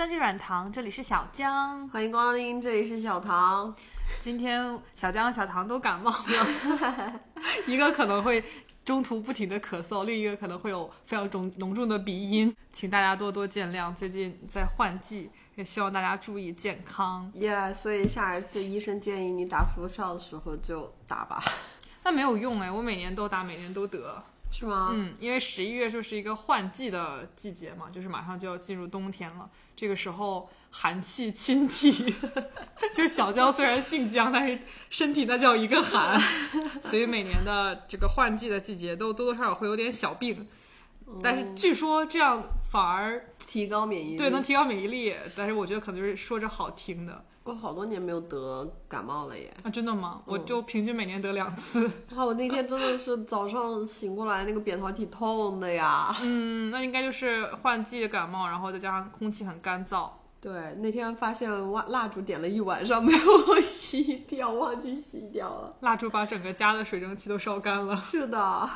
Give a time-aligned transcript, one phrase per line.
[0.00, 1.86] 姜记软糖，这里是小江。
[1.90, 3.76] 欢迎光临，这里是小唐。
[4.22, 7.20] 今天小姜、小唐都感冒了，
[7.68, 8.42] 一个可能会
[8.82, 13.94] 中途不停的咳嗽，另一个可能会有非常重浓重的鼻音，请大家多多见谅。
[13.94, 17.30] 最近在换季，也希望大家注意健康。
[17.36, 21.44] Yeah，，所以下一次医生建议你打辐射的时候就打吧。
[22.02, 24.24] 那没有用哎，我每年都打，每年都得。
[24.52, 24.90] 是吗？
[24.92, 29.48] 嗯，因为十一月就是一个换季的季节嘛，就是马上就要进入冬天了。
[29.76, 32.14] 这个时候寒气侵体，
[32.92, 34.58] 就是小姜虽然姓姜，但是
[34.90, 36.20] 身体那叫一个寒，
[36.82, 40.48] 所以每年的这个换季的季节都多多少少会有点小病。
[41.22, 45.16] 但是据说这样反而提高免疫力，对，能提高免疫力。
[45.36, 47.24] 但是我觉得可能就是说着好听的。
[47.44, 49.52] 我好多年没有得感冒了耶！
[49.64, 50.22] 啊，真的吗？
[50.26, 51.90] 我就平均每年得两次。
[52.14, 56.14] 哇，我那天真的是早上醒过来，那个扁桃体痛的呀。
[56.22, 60.10] 嗯，那应该就是换季的感冒，然后再加上空气很干燥。
[60.40, 63.18] 对，那天发现蜡蜡烛点了一晚上没有
[63.60, 65.74] 熄掉，忘记熄掉了。
[65.80, 67.96] 蜡烛把整个家的水蒸气都烧干了。
[68.10, 68.70] 是的。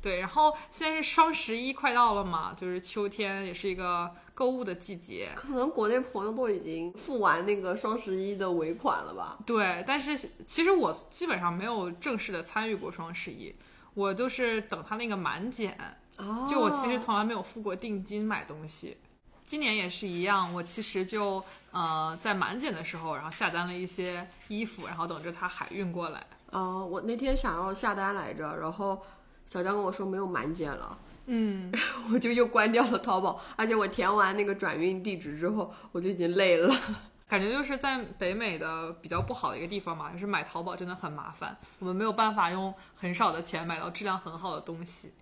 [0.00, 5.30] 对，然后现在是双十一快到了嘛，就是秋天，也是一个购物的季节。
[5.34, 9.38] 可能国内朋友都已经付完那个双十一的尾款了吧？
[9.44, 13.54] 对，但是其实我基本上没有正式的参与过双十一，
[13.94, 15.76] 我都是等它那个满减。
[16.18, 16.46] 哦。
[16.50, 18.96] 就我其实从来没有付过定金买东西，
[19.44, 26.26] 今年也是一样，我其实就呃在满减的时候，然后下单了一些衣服，然后等着它海运过来。
[26.50, 29.00] 哦，我那天想要下单来着，然后。
[29.44, 31.72] 小江跟我说没有满减了，嗯，
[32.12, 36.74] 我就又关掉了淘宝，而且我填完那个转运地址之后，我就已经累了，
[37.28, 45.12] 感觉就是在北美的比较不好的一个地方嘛，就是买淘宝真的很麻烦，我们没有办法用很少的钱买到质量很好的东西。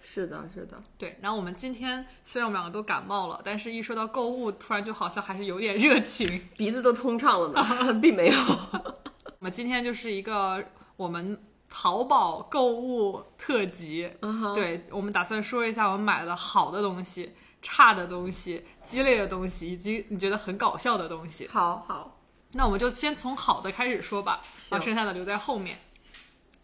[0.00, 1.18] 是的，是的，对。
[1.20, 8.34] 然后我们今天虽然我们两个都感冒了，但是一说到购物，突然就好像还是有点热情，鼻子都通畅了呢， 并没有。
[8.34, 10.64] 我们今天就是一个
[10.96, 11.38] 我们。
[11.68, 14.10] 淘宝购物特辑，
[14.54, 21.46] 对我们打算说一下我们买了好的东西、差的东西、鸡肋的东西，以及你觉得很搞笑的东西。
[21.48, 22.18] 好好，
[22.52, 24.40] 那我们就先从好的开始说吧，
[24.70, 25.78] 把剩下的留在后面。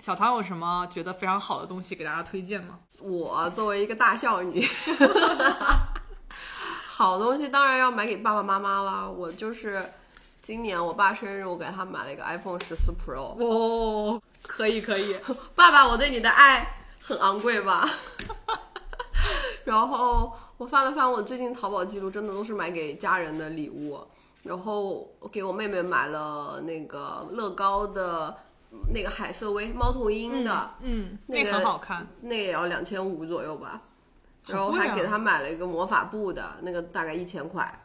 [0.00, 2.78] 小唐有什么觉得非常好的东西给大家推荐吗？
[3.00, 4.66] 我作为一个大孝女，
[6.86, 9.08] 好东西当然要买给爸爸妈妈啦。
[9.08, 9.92] 我就是
[10.42, 13.34] 今年我爸生日，我给他买了一个 iPhone 十四 Pro。
[13.38, 14.22] 哦。
[14.46, 15.16] 可以可以，
[15.54, 17.88] 爸爸，我对你的爱很昂贵吧？
[19.64, 23.98] 然后我翻了翻我最近淘宝记录，真的都是买给家人的礼物。
[24.42, 28.36] 然后我给我妹妹买了那个乐高的
[28.92, 33.80] 那个海瑟薇猫头鹰的，嗯，那个很好看，那也要两千五左右吧。
[34.46, 37.80] 然后还给她买了一个魔法布的，那个大概一千块。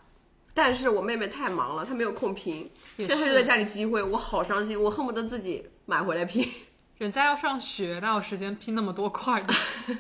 [0.54, 6.48] 但是我妹妹太忙了，她没有空拼，现在就在家里积灰，我好伤心，我恨不得自己买回来拼。
[7.00, 9.44] 人家要上学，哪有时间拼那么多块？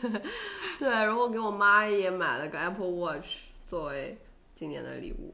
[0.77, 4.15] 对，然后给我妈也买了个 Apple Watch 作为
[4.53, 5.33] 今年的礼物，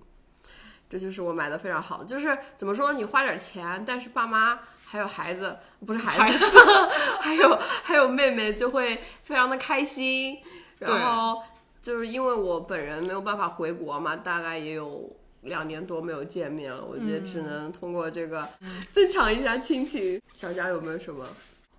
[0.87, 2.05] 这就是我买的非常好。
[2.05, 6.37] 就是怎么说，你花点钱，但是爸妈还有孩子，不是孩子，
[7.19, 10.39] 还有还有妹妹就会非常的开心，
[10.79, 11.43] 然后。
[11.81, 15.07] 就是因为我本人没有办法回国嘛，大概也有
[15.45, 18.47] 两年多没有见面了，我觉得只能通过这个
[18.91, 20.21] 增强一下亲情。
[20.33, 21.25] 小佳有没有什么？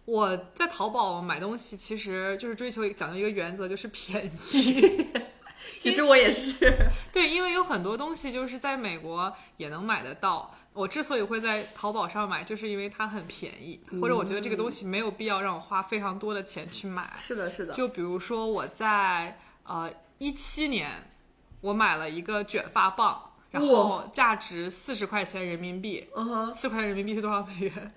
[0.05, 5.07] 我在淘宝买东西，其实就是追求讲究一个原则，就是便宜。
[5.79, 6.55] 其实我也是，
[7.13, 10.55] 对，因为有很多东西就是在美国也能买得到。
[10.73, 17.15] 我之所以会在淘宝上买，就是因为它很便宜，或者我觉得这个东西没有必要让我花非常多的钱去买。
[17.19, 17.75] 是的，是的。
[17.75, 19.39] 就比如说我在。
[19.69, 21.11] 呃，一七年
[21.61, 26.09] 我买了一个卷发棒，然后价值四十块钱人民币。
[26.15, 27.95] 嗯哼，四块人民币是多少美元？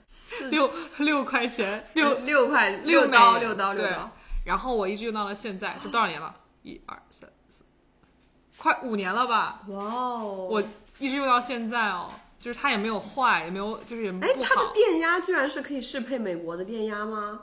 [0.49, 4.11] 六六块钱，六六块六刀六刀六刀。
[4.45, 6.35] 然后我一直用到了现在，是多少年了？
[6.63, 7.63] 一二三四，
[8.57, 9.61] 快五年了吧？
[9.67, 10.47] 哇哦！
[10.49, 10.63] 我
[10.97, 12.09] 一直用到现在哦，
[12.39, 14.09] 就是它也没有坏，也没有，就是也。
[14.21, 17.41] 哎，它的电压居然是可以适配美国的电压吗？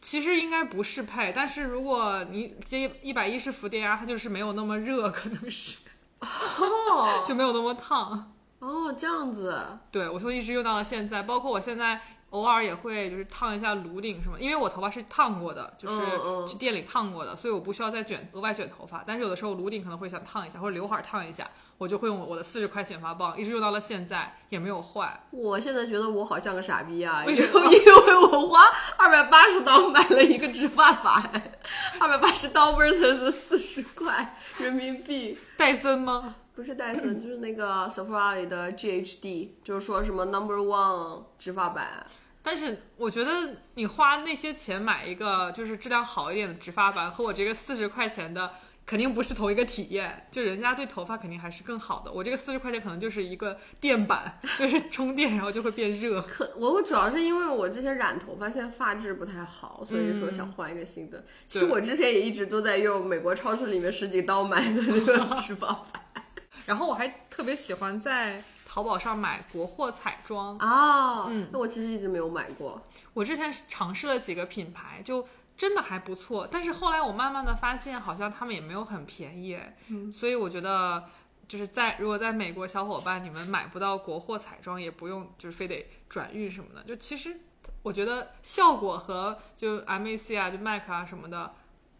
[0.00, 5.76] 其实应该不适配，但是如果你接一百一十伏电压，它就是没有那么热，可能是，
[6.20, 8.32] 哦， 就没有那么烫。
[8.60, 9.62] 哦，这样子。
[9.90, 12.00] 对，我就一直用到了现在，包括我现在
[12.30, 16.02] 偶尔也会就是烫一下颅顶什么，因为我头发是烫过的，就是
[16.46, 19.02] 去店里烫过的，所以我不需要再卷额外卷头发。
[19.06, 21.48] 但是有的时候颅顶可能会想烫一下，或者刘海烫一下。
[21.78, 25.18] 我就会用我的四十块剪发棒，一直用到了现在，也没有坏。
[25.30, 27.24] 我现在觉得我好像个傻逼啊！
[27.26, 27.58] 为什么？
[27.72, 28.66] 因为我花
[28.98, 31.58] 二百八十刀买了一个直发板，
[31.98, 36.36] 二百八十刀 versus 四十块人民币，戴森吗？
[36.54, 42.06] 不是戴森， 就是那个 Sephora 里的 GHD，就是说什么 Number One 直发板。
[42.42, 48.52] 但是我觉得你花那些钱买一个就是质量好一点的直发板，和我这个四十块钱的
[48.90, 50.26] 肯定不是同一个体验。
[50.32, 56.20] 就人家对头发肯定还是更好的，我这个四十块钱可能就是一个垫板， 就是充电然后就会变热。
[56.22, 61.24] 可我我主要是因为我之前染头发，现在发质不太好，所以说想换一个新的。
[61.46, 66.02] 其实我之前也一直都在用美国超市里面十几刀买的那个直发板。
[66.66, 70.58] 然后我还特别喜欢在淘宝上买国货彩妆。
[70.58, 72.82] 哦，嗯那我其实一直没有买过。
[73.14, 75.26] 我之前尝试了几个品牌，就
[75.60, 76.48] 真的还不错。
[76.50, 79.60] 但是后来我慢慢的发现，好像他们也没有很便宜。
[79.88, 81.04] 嗯，所以我觉得
[81.46, 86.82] 就是在如果在美国小伙伴你们买不到国货彩妆，也不用就是非得转运什么的。
[86.84, 87.36] 就其实
[87.82, 91.52] 我觉得效果和就 MAC 啊、就 MAC 啊什么的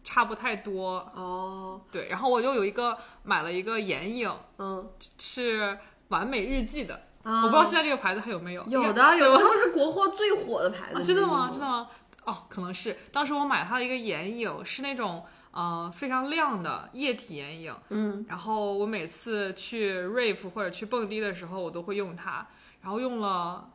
[0.03, 0.95] 差不太多。
[1.13, 6.95] 哦，对，然后我就有一个买了一个眼影，嗯，是完美日记的。
[7.23, 8.65] 啊我不知道现在这个牌子还有没有？
[8.65, 11.49] 有的，有的有，这不是国货最火的牌子、啊，真的吗？
[11.51, 11.87] 真的吗？
[12.25, 12.97] 哦，可能是。
[13.11, 22.45] 当时我买它的一个眼影是那种呃非常亮的液体眼影，嗯，然后我每次去 rave 或者去蹦迪的时候，我都会用它，
[22.81, 23.70] 然后用了。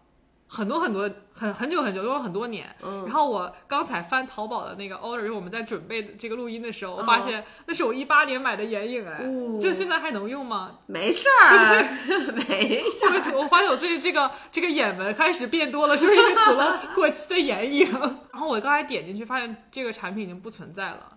[0.48, 2.75] 很多很多很很久很久，用了很多年。
[2.82, 10.78] 嗯然后我刚才翻淘宝的那个 order，因为我们在准备这个录音的时候，我发哦现那是我一八年买的眼影，哎，哦就现在还能用吗？
[10.87, 11.82] 没事儿，
[12.48, 17.90] 没事这个我发现我最近这个这个眼纹开始变多了，是不是因为涂了过期的眼影？
[18.32, 21.16] 然后我刚才点进去，发现这个产品已经不存在了，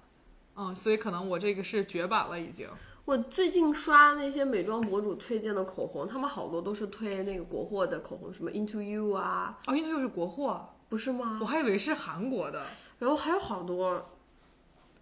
[0.55, 2.67] 嗯，所以可能我这个是绝版了已经。
[3.05, 11.45] 我最近刷那些美妆博主推荐的口红，他们好多都是推那个国货的口红，什么 Into You 啊，哦，因为又是国货，不是吗我？
[11.45, 12.63] 还以为是韩国的，
[12.99, 14.09] 然后还有好多，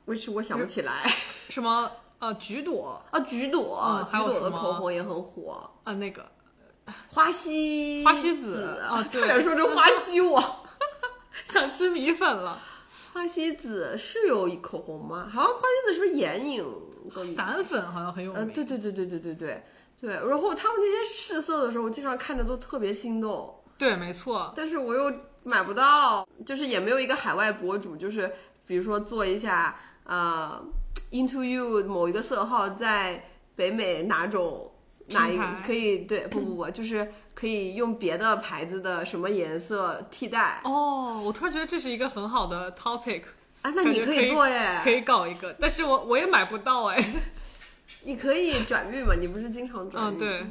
[0.05, 1.03] 我是我想不起来
[1.49, 6.25] 什么呃橘朵，啊，橘朵，嗯还有橘朵的什么口红也很火，啊那个
[7.09, 10.41] 花西花西子子啊对差点说成花西我。
[11.45, 12.59] 想吃米粉了，
[13.17, 15.27] 花西子是有口红吗？
[15.27, 16.63] 好像花西子是不是眼影？
[17.35, 18.53] 散粉好像很有呃，名。
[18.53, 19.63] 对对对对对对对
[19.99, 20.09] 对。
[20.11, 25.11] 然后他们那些试色的时候，我经常看着都特别心动，对，没错，但是我又
[25.43, 28.31] 买不到，就是也没有一个海外博主，就是
[28.67, 30.63] 比如说做一下呃
[31.11, 33.25] ，Into You 某一个色号在
[33.55, 34.71] 北美哪种
[35.07, 43.21] 哪一个可以对不不不，就是可以用别的牌子的什么颜色替代哦，我突然觉得这是一个很好的 topic，
[43.61, 43.69] 啊？
[43.75, 47.13] 那你可以以做耶，可以搞一个，但是我我也买不到哎。
[48.05, 49.13] 你可以转运嘛？
[49.13, 50.17] 你不是经常转运？
[50.17, 50.47] 嗯，对，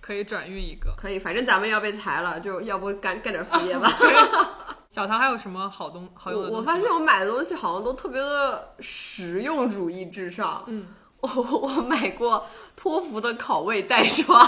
[0.00, 0.94] 可以转运一个。
[0.96, 3.92] 可以，反正咱们要被裁了，就要不干干点副业吧。
[4.88, 6.54] 小唐还有什么好东好用的东西？
[6.54, 10.64] 我我发现我买的东西好像都特别的实用主义至上。
[10.66, 10.86] 嗯，
[11.20, 14.42] 我我买过托福的拷位代刷，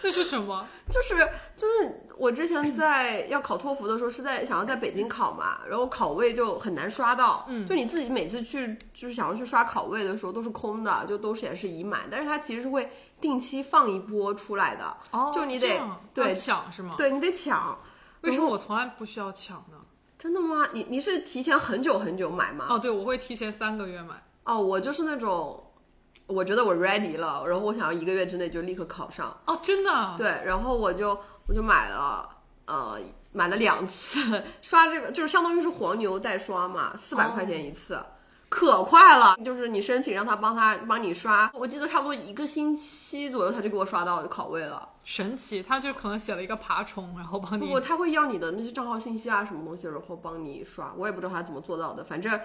[0.00, 0.66] 这是什么？
[0.90, 1.14] 就是
[1.56, 15.80] 就是我之前在要考托福的时候是在想要在北京考嘛，然后考位就很难刷到，嗯就你自己每次去就是想要去刷考位的时候都是空的，就都显示已满，但是它其实是会定期放一波出来的，哦就你得
[16.14, 16.94] 对抢是吗？
[16.96, 17.78] 对你得抢。
[18.22, 19.78] 为什么我从来不需要抢呢？
[20.18, 20.68] 真的吗？
[20.72, 22.66] 你你是提前很久很久买吗？
[22.68, 24.14] 哦，对，我会提前三个月买。
[24.44, 25.62] 哦，我就是那种，
[26.30, 30.14] 我觉得我 ready 了，然后我想要一个月之内就立刻考上，哦，真的啊？
[30.16, 31.18] 对，然后我就
[31.48, 32.28] 我就买了，
[32.66, 32.98] 呃，
[33.32, 37.98] 买了两次，刷这个就是相当于是黄牛代刷嘛，四百哦块钱一次。
[38.48, 44.88] 可快了，就是你申请让他帮他帮你刷，我记得差不多一个星期左右，他就给我刷到考位了。
[45.04, 50.92] 神奇，他就可能写了一个爬虫，然后帮你不不他会要你的那些账号信息啊，什么东西，然后帮你刷。
[50.96, 52.40] 我也不知道他怎么做到的，反正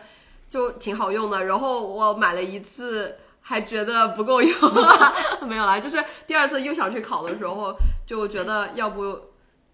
[0.48, 1.46] 就挺好用的。
[1.46, 3.16] 然后我买了一次，
[3.48, 4.52] 还觉得不够用，
[5.48, 9.22] 没有啦，就是第二次又想去考的时候，就觉得要不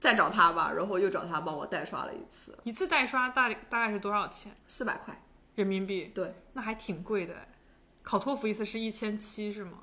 [0.01, 5.23] 再找他吧，然后又找他帮我代刷了一次，一次代刷大大概是多少钱四百块。
[5.55, 6.11] 人民币？
[6.13, 7.47] 对，那还挺贵的哎。
[8.03, 9.77] 考托福一次是一千七是吗？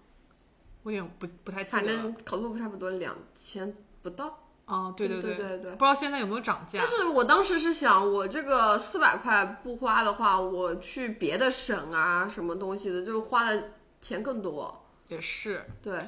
[0.82, 1.86] 我有点不不太记得了。
[1.86, 4.38] 反正考托福差不多两千不到。
[4.66, 6.86] 哦，对对对对对不知道现在有没有涨价但。
[6.86, 14.84] 是我当时是想，我这个四百块不花的话，我去别的省啊，什么东西的，就花的钱更多。
[15.08, 15.98] 也是对，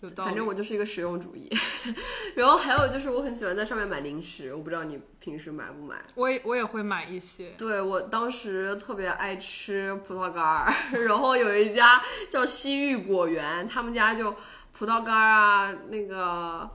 [0.00, 0.28] 有道理。
[0.30, 1.48] 反正我就是一个实用主义。
[2.34, 6.02] 然后还有就是，我很喜欢在上面买零食，我不知道你平时买不买？
[6.16, 7.50] 我也我也会买一些。
[7.56, 10.72] 对我当时特别爱吃葡萄干儿，
[11.06, 14.34] 然后有一家叫西域果园，他们家就
[14.72, 16.68] 葡萄干儿啊，那个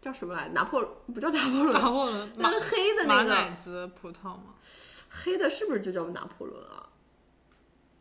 [0.00, 0.48] 叫什么来？
[0.50, 0.80] 拿破
[1.12, 4.54] 不叫拿破仑，拿破仑马那个黑的那个奶子葡萄吗？
[5.10, 6.86] 黑的是不是就叫拿破仑啊？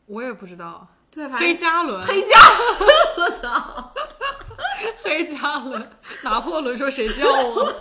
[0.06, 0.88] 我也不知道。
[1.28, 2.38] 黑加仑，黑加，
[3.18, 3.94] 我操！
[5.04, 5.90] 黑加仑，
[6.24, 7.74] 拿破仑说谁叫我？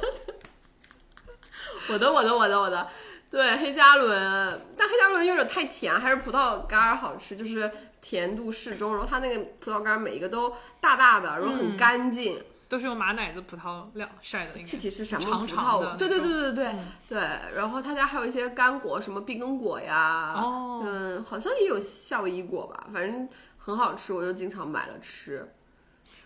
[1.90, 2.88] 我的我的我的我的，
[3.30, 12.42] 对黑加仑，但黑加仑有点太甜，还是葡萄干儿好吃，就是甜度适中，然后它那个葡萄干儿每一个都大大的，然后很干净。
[12.68, 15.48] 都是用马奶子葡萄晾晒的，应该具体是什么长葡萄？
[15.48, 17.18] 长的对对对对对、嗯对。
[17.54, 25.54] 然后他家还有一些干果，什么碧根果呀，哦嗯，好像也有夏威夷果吧，反正很好吃，我就经常买了吃。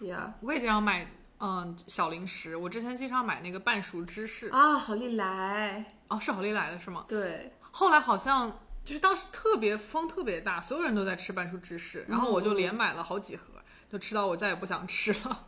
[0.01, 1.07] 呀、我也经常买，
[1.39, 2.57] 嗯，小零食。
[2.57, 7.05] 我之前经常买那个半熟芝士，啊，好利来，哦，是好利来的是吗？
[7.07, 13.43] 对，后来好像就是当时特别风特别大，所有人都在吃半熟芝士，然后我就连买了好几盒，
[13.89, 15.45] 就吃到我再也不想吃了。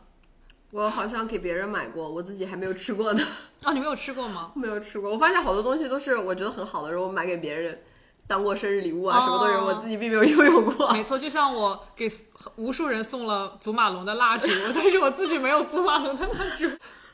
[0.75, 3.23] 我好像给别人买过，我自己还没有吃过呢，
[3.63, 4.51] 哦，你没有吃过吗？
[4.55, 5.09] 没有吃过。
[5.09, 7.81] 我发现好多东西都是我觉得很好的，然后买给别人
[8.27, 10.91] 当过生日礼物啊，什么都有，哦我自己并没有拥有过。
[10.91, 12.11] 没错，就像我给
[12.57, 16.67] 无数人送了祖马龙的蜡烛， 但是我自己没有祖马龙的蜡烛。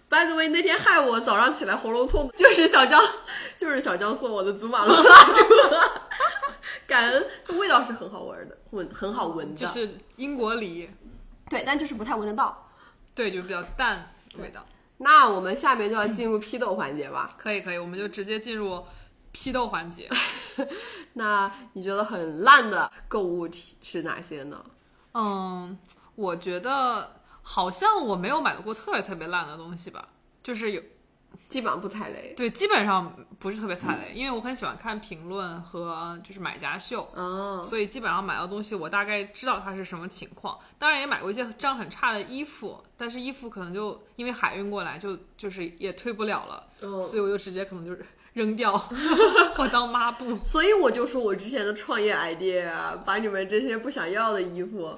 [0.10, 3.00] By the way，那天害我早上起来喉咙痛，就是小江，
[3.60, 5.44] 就是小江送我的祖马龙蜡烛，
[6.88, 7.28] 感恩，
[7.60, 10.90] 味道是很好闻的，闻很好闻的，就是英国梨，
[11.48, 12.68] 对，但就是不太闻得到。
[13.14, 14.66] 对，就比较淡味道。
[14.98, 17.36] 那我们下面就要进入批斗环节吧。
[17.38, 18.84] 可以可以，我们就直接进入
[19.32, 20.10] 批斗环节。
[21.14, 24.64] 那你觉得很烂的购物体是哪些呢？
[25.14, 25.78] 嗯，
[26.16, 30.08] 我觉得好像我没有买过特别特别烂的东西吧，
[30.44, 30.82] 就是有
[31.52, 32.34] 基本上不踩雷。
[32.36, 37.08] 对，基本上不是特别踩雷，因为我很喜欢看评论和就是买家秀。
[37.14, 40.58] 哦，所以基本上买到东西，我大概知道它是什么情况。
[40.80, 48.72] 当然也买过一些质量很差的衣服，但是衣服可能就因为海运过来就就是也退不了了，哦所以我就直接可能就是扔掉
[49.58, 50.40] 我当抹布。
[50.46, 54.98] 所以我就说我之前的创业 idea，啊把你们这些不想要的衣服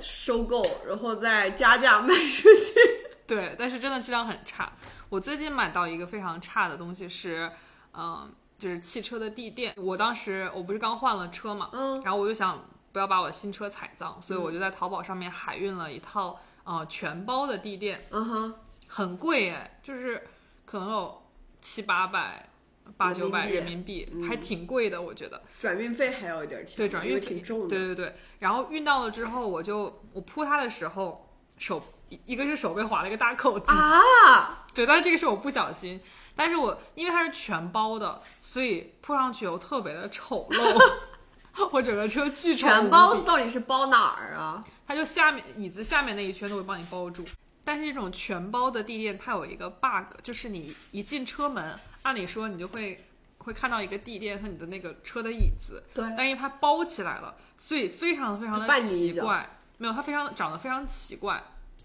[0.00, 2.74] 收购，然后再加价卖出去。
[3.26, 4.72] 对，但是真的质量很差。
[5.08, 7.50] 我最近买到一个非常差的东西是，
[7.94, 9.74] 嗯，就是汽车的地垫。
[9.76, 18.54] 我当时我不是刚换了车嘛，嗯，然后我就想不要把我新车踩脏，所以我就在淘宝上面海运了一套呃全包的地垫，嗯哼，
[18.88, 20.26] 很贵哎，就是
[20.64, 21.22] 可能有
[21.60, 22.48] 七八百、
[22.96, 25.42] 八九百人人民币，嗯还挺贵的，我觉得。
[25.58, 27.68] 转运费还要一点钱，对，转运费挺重的。
[27.68, 35.98] 对对对，然后运到了之后，我就我铺它的时候手一一个是手被划了一个大口子，啊， 对，但是这个是我不小心，
[36.36, 40.98] 但是我因为它是全包的，所以铺上去又特别的丑陋，
[41.72, 44.62] 我整个车巨丑全包到底是包哪儿啊？
[44.86, 47.24] 它就下面椅子下面那一圈都会帮你包住。
[47.64, 53.04] 但是这种全包的地垫，它有一个 bug，就是你一进车门，按理说你就会
[53.38, 59.58] 会看到一个地垫和你的那个车的椅子，对，但因为它包起来了，所以非常非常的奇怪。
[59.78, 61.42] 没有，它非常长得非常奇怪，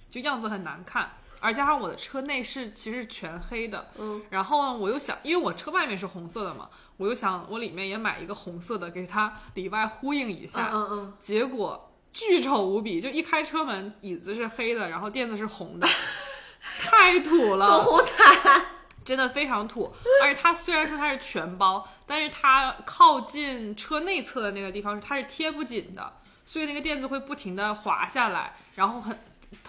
[0.09, 1.13] 就样子很难看。
[1.41, 10.69] 而加上我的车内饰其实是全黑的，嗯，然后呢，我又想，因为我车外面是红色的嘛，我又想我里面也买一个红色的，给它里外呼应一下。
[10.71, 15.87] 嗯嗯结果巨丑无比，就一开车门，椅子是黑的，然后垫子是红的，
[16.79, 18.65] 太土嗯，了，走红毯，
[19.03, 19.91] 真的非常土。
[20.21, 29.17] 而且它虽然说它是全包，但是它靠近车内侧的那个地方，它是贴不紧的，所以那个垫子会不停的滑下来，然后很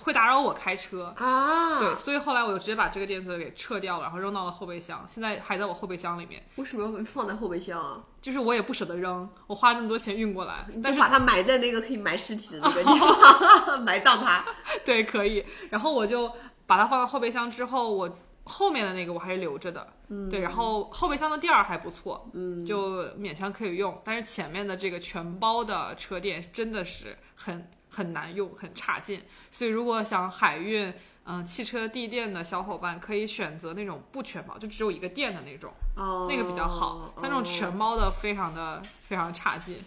[0.00, 1.14] 会打扰我开车。
[1.16, 6.42] 啊，对，，所以后来我就直接把这个垫子给撤掉了，然后扔到了后备箱，现在还在我后备箱里面。
[6.56, 8.00] 为什么要放在后备箱啊？
[8.20, 14.44] 就是我也不舍得扔，我花那么多钱运过来，但是把它埋在那个可以埋尸体的那个地方， 埋葬它。
[14.84, 15.44] 对，可以。
[15.70, 16.30] 然后我就
[16.66, 19.86] 把它放到后备箱之后，我后面的那个我还是留着的。
[20.08, 20.40] 嗯，对。
[20.40, 24.00] 然后后备箱的垫儿还不错，嗯，就勉强可以用。
[24.04, 29.22] 但是前面的这个全包的车垫真的是很很难用，很差劲。
[29.50, 30.92] 所以如果想海运。
[31.24, 37.14] 嗯，汽车地垫的小伙伴可以选择那种不全包，就只有一个垫的那种，哦，那个比较好。
[37.14, 39.78] 像那种全包的非常的非常差劲。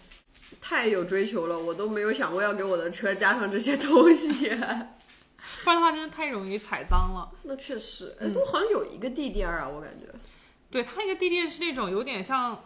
[0.62, 4.48] 太有追求了，我都没有想过要给我的车加上这些东西。
[5.62, 7.30] 不然的话，真的太容易踩脏了。
[7.42, 10.06] 那确实，哎，都好像有一个地垫儿啊，我感觉。
[10.70, 12.64] 对，它那个地垫是那种有点像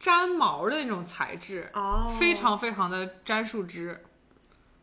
[0.00, 4.04] 粘毛的那种材质，哦非常非常的粘树枝。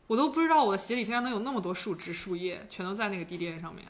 [0.09, 3.85] 我都不知道我的鞋里竟然能有那么多树枝树叶，全都在那个地垫上面。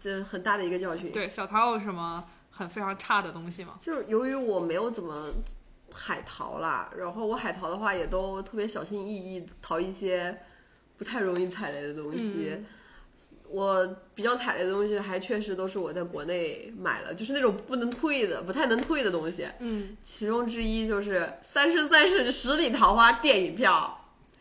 [0.00, 1.12] 这很大的一个教训。
[1.12, 3.74] 对，小桃有什么很非常差的东西吗？
[3.78, 5.30] 就是由于我没有怎么
[5.92, 10.34] 海淘啦，然后我海淘的话也都特别小心翼翼，淘一些
[10.96, 12.52] 不太容易踩雷的东西。
[12.56, 12.66] 嗯
[13.52, 19.44] 我比较踩雷的东西，还确实都是我在国内买了，就是那种不能退的、不太能退的东西。
[19.58, 23.99] 嗯，其中之一就是《三生三世十里桃花》电影票，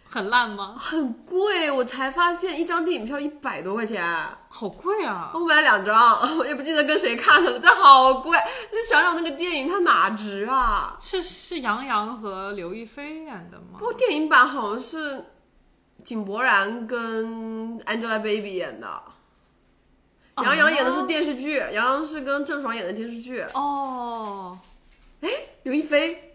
[0.09, 0.75] 很烂吗？
[0.77, 4.03] 很贵，我才发现一张电影票一百多块钱。
[4.49, 5.29] 好贵啊！
[5.35, 8.35] 我买了两张， 我也不记得跟谁看的了，但好贵。
[8.71, 10.97] 你想想那个电影，它哪值啊？
[10.99, 13.85] 是是杨洋和刘亦菲演的吗不？
[13.85, 15.25] 过电影版好像是
[16.03, 19.03] 井柏然跟 Angelababy 演的，
[20.37, 24.57] 杨洋演的是电视剧，杨洋是跟郑爽演的电视剧，哦，
[25.21, 25.29] 哎
[25.63, 26.28] 刘亦菲，是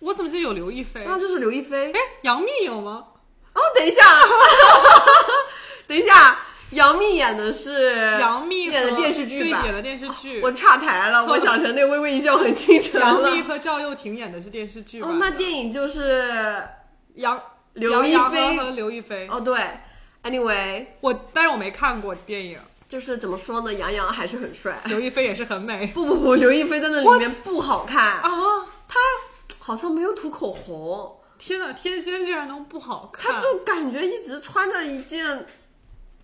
[0.00, 1.04] 我怎么记得有刘亦菲？
[1.04, 1.92] 啊就是刘亦菲。
[1.92, 3.04] 哎，杨幂有吗？
[3.54, 4.02] 哦，等一下，
[5.88, 6.38] 等一下，
[6.70, 10.40] 杨幂演的是杨幂演的电视剧吧对演的电视剧。
[10.42, 13.22] 我岔台了，我想成那个《微微一笑很倾城》杨。
[13.22, 16.62] 幂和赵又廷演的是电视剧版哦。，那电影就是
[17.14, 17.40] 杨
[17.72, 19.26] 刘亦菲和刘亦菲。
[19.30, 19.58] 哦，对
[20.24, 24.78] ，anyway，我但是我没看过电影，就是怎么说呢，杨洋还是很帅。
[24.84, 28.30] 刘亦菲也是很美不不不，刘亦菲在那里面不好看，啊！
[29.66, 33.34] 好像没有涂口红，天哪，天仙竟然能不好看？
[33.34, 35.44] 他就感觉一直穿着一件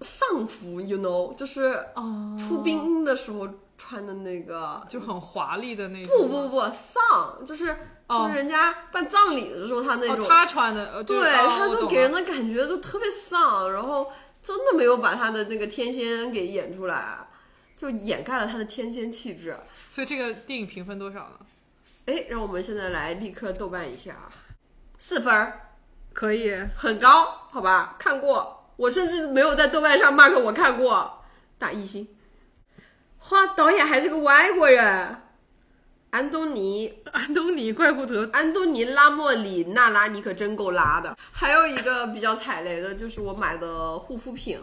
[0.00, 4.80] 丧服，you know，就是哦，出殡的时候穿的那个。
[4.88, 6.16] 就很华丽的那种。
[6.16, 14.06] 不不不，丧就是哦就是人家办葬礼的时候，他那种哦，他穿的，呃，对，哦他就给人的感觉就特别丧，然后
[14.40, 17.26] 真的没有把他的那个天仙给演出来，
[17.76, 19.56] 就掩盖了他的天仙气质。
[19.90, 21.40] 所以这个电影评分多少呢？
[22.06, 24.28] 哎，让我们现在来立刻豆瓣一下，
[24.98, 25.70] 四分儿，
[26.12, 27.94] 可以，很高，好吧？
[27.98, 31.22] 看过，我甚至没有在豆瓣上 mark 我看过，
[31.58, 32.08] 打一星。
[33.30, 35.16] 哇，导演还是个外国人，
[36.10, 41.16] 安东尼 安东尼，怪不得安东尼拉莫里纳拉，你可真够拉的。
[41.30, 44.60] 还有一个比较踩雷的，就是我买的护肤品，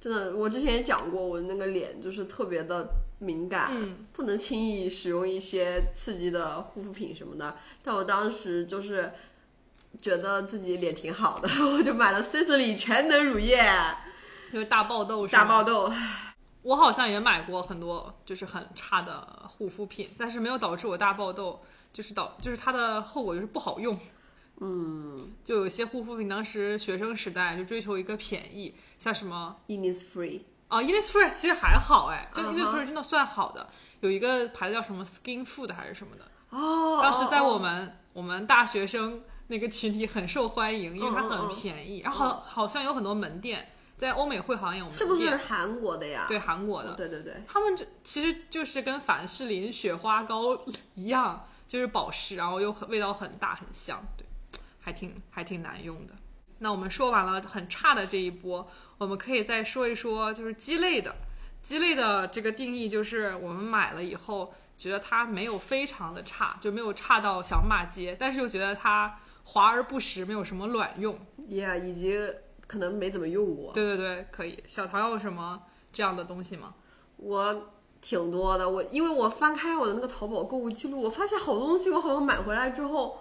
[0.00, 2.88] 真的，我之前也讲过，我那个脸就是特别的
[3.18, 7.56] 敏感，嗯不能轻易使用一些刺激的护肤品什么的。
[7.82, 9.12] 但我当时就是
[10.00, 13.64] 觉得自己脸挺好的， 我就买了 Sisley 全能乳液，
[14.52, 15.90] 就是大爆痘是大爆痘。
[16.62, 21.60] 我好像也买过很多就是很差的护肤品，但是没有导致我大爆痘，
[21.92, 23.98] 就是导就是它的后果就是不好用。
[24.58, 33.68] 嗯就有些护肤品，当时学生时代就追求一个便宜，像什么，Innisfree，啊，Innisfree 其实还好哎，这嗯哼 Innisfree 真的算好的。
[34.00, 46.26] 有一个牌子叫什么 Skin Food 还是什么的，哦，当时在哦我们我们大学生那个群体很受欢迎，因为它很便宜，然后好好像有很多门店，在欧美会好像有门店，是不是韩国的呀？
[46.28, 50.58] 对韩国的，对对对，他们就其实就是跟凡士林雪花膏
[50.94, 54.26] 一样，就是保湿，然后又很味道很大很香，对，
[54.78, 56.12] 还挺还挺难用的。
[56.58, 58.66] 那我们说完了很差的这一波，
[58.98, 61.14] 我们可以再说一说就是鸡肋的。
[61.62, 71.18] 鸡肋的这个定义就是我们买了以后觉得它没有非常的差，就没有差到想骂街，但是又觉得它华而不实，没有什么卵用。
[71.48, 72.18] ，Yeah，以及
[72.66, 73.72] 可能没怎么用过。
[73.72, 74.62] 对对对，可以。
[74.66, 75.60] 小唐有什么
[75.92, 76.74] 这样的东西吗？
[77.16, 83.20] 我挺多的，我因为我翻开我的那个淘宝购物记录，我发现好多东西我好像买回来之后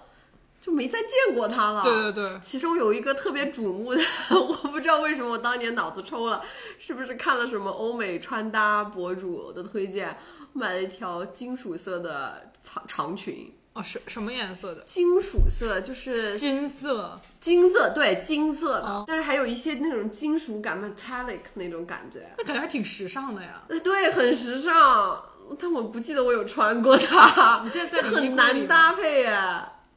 [0.65, 1.83] 就没再见过它了。
[1.83, 4.01] 对对对，其中有一个特别瞩目的，
[4.33, 6.41] 我不知道为什么我当年脑子抽了，
[6.79, 10.17] 是不是看了什么欧美穿搭博主的推荐，
[10.53, 13.53] 买了一条金属色的长长裙。
[13.73, 14.81] 哦，什什么颜色的？
[14.87, 17.19] 金属色就是金色。
[17.39, 22.21] 金色，对，金色的，哦但是还有一些那种金属感 metallic 那种感觉。
[22.39, 23.61] 那感觉还挺时尚的呀。
[23.67, 25.21] 呃对，很时尚，
[25.59, 27.61] 但我不记得我有穿过它。
[27.63, 29.37] 你现在很难搭配耶。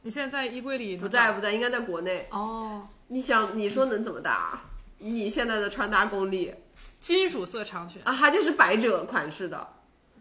[0.01, 2.27] 你现在在衣柜里不在不在，应该在国内。
[2.31, 4.59] 哦，你想，你说能怎么搭？
[4.97, 6.53] 以你现在的穿搭功力
[6.99, 9.67] 金属色长裙，啊，它就是百褶款式的，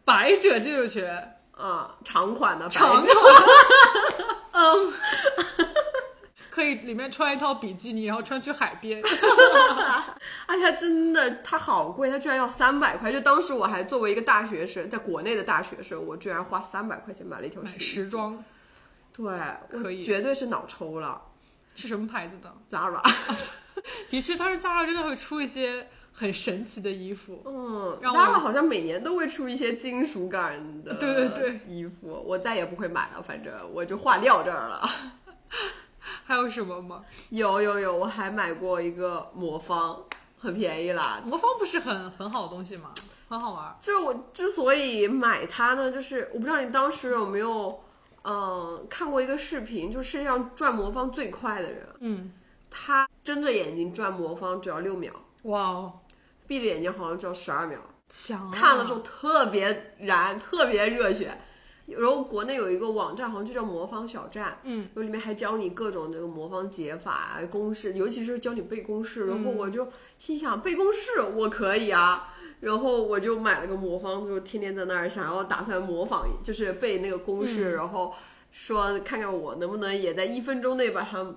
[0.04, 1.04] 百褶金属裙，
[1.52, 3.44] 啊，长款的百长褶款，
[4.52, 4.92] 嗯，
[6.50, 9.02] 可以里面穿一套比基尼，然后穿去海边。
[10.46, 13.12] 哎呀，真的，它好贵，它居然要三百块。
[13.12, 17.80] 就当时我还作为一个大学生，在国内的大学生，我居然花三百块钱买了一条裙。
[17.80, 18.44] 时装
[19.18, 21.20] 对，可以绝对是脑抽了。
[21.74, 23.02] 是什么牌子的？Zara，
[24.09, 27.42] 的确，但是 Zara 真的会出一些很神奇的衣服。
[27.44, 34.88] 嗯，Zara 好像每年都会出一些金属感的对对对衣服，我再也不会买了，反正我就话撂这儿了。
[36.24, 37.04] 还有什么吗？
[37.31, 40.02] 有有有，我还买过一个魔方，
[40.38, 41.20] 很便宜啦。
[41.24, 42.92] 魔方不是很很好的东西吗？
[43.28, 43.76] 很好玩。
[43.81, 47.81] 就是我之所以买它呢，就是我不知道你当时有没有，
[48.30, 52.32] 嗯、看过一个视频，就世界上转魔方最快的人，嗯，
[52.68, 55.10] 他睁着眼睛转魔方只要六秒，
[55.44, 56.00] 哇哦，
[56.46, 57.80] 闭着眼睛好像只要十二秒。
[58.10, 58.52] 强、啊！
[58.52, 61.38] 看了之后特别燃，特别热血。
[61.86, 69.26] 然后国内有一个网站，好像就叫魔方小站，嗯，然后里面还教你各种这个魔方解法啊、公式，尤其是教你背公式。
[69.26, 69.88] 然后我就
[70.18, 72.34] 心想，背公式我可以啊。
[72.61, 78.12] 然后我就买了个魔方，就天天在那儿想要打算模仿，就是背那个公式，然后
[78.51, 81.35] 说看看我能不能也在一分钟内把它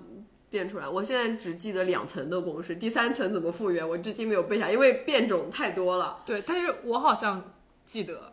[0.50, 0.88] 变出来。
[0.88, 6.18] 我现在只记得两层的公式，第三层怎么复原，我至今没有背下，因为变种太多了。
[6.26, 7.52] 对，但是我好像
[7.86, 8.32] 记得，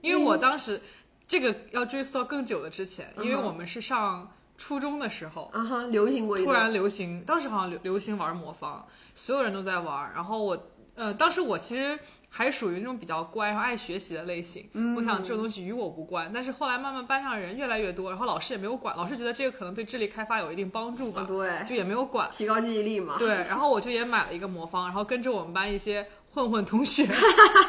[0.00, 0.80] 因为我当时
[1.26, 6.36] 这个要追溯到更久的之前，因为我们是上初中的时候，啊哈，流行过。
[6.36, 10.12] 突然流行，当时好像流流行玩魔方，所有人都在玩。
[10.14, 10.56] 然后我，
[10.96, 11.98] 呃，当时我其实
[12.30, 14.68] 还属于那种比较乖，然后爱学习的类型。
[14.96, 16.30] 我想这种东西与我无关。
[16.34, 22.28] 但是后来慢慢班上人越来越多，然后老师也没有管，老师觉得这个可能对智力开发有一定帮助吧，对，就也没有管。
[22.32, 23.16] 提高记忆力嘛。
[23.18, 27.06] 对，然后我就也买了一个魔方，然后跟着我们班一些混混同学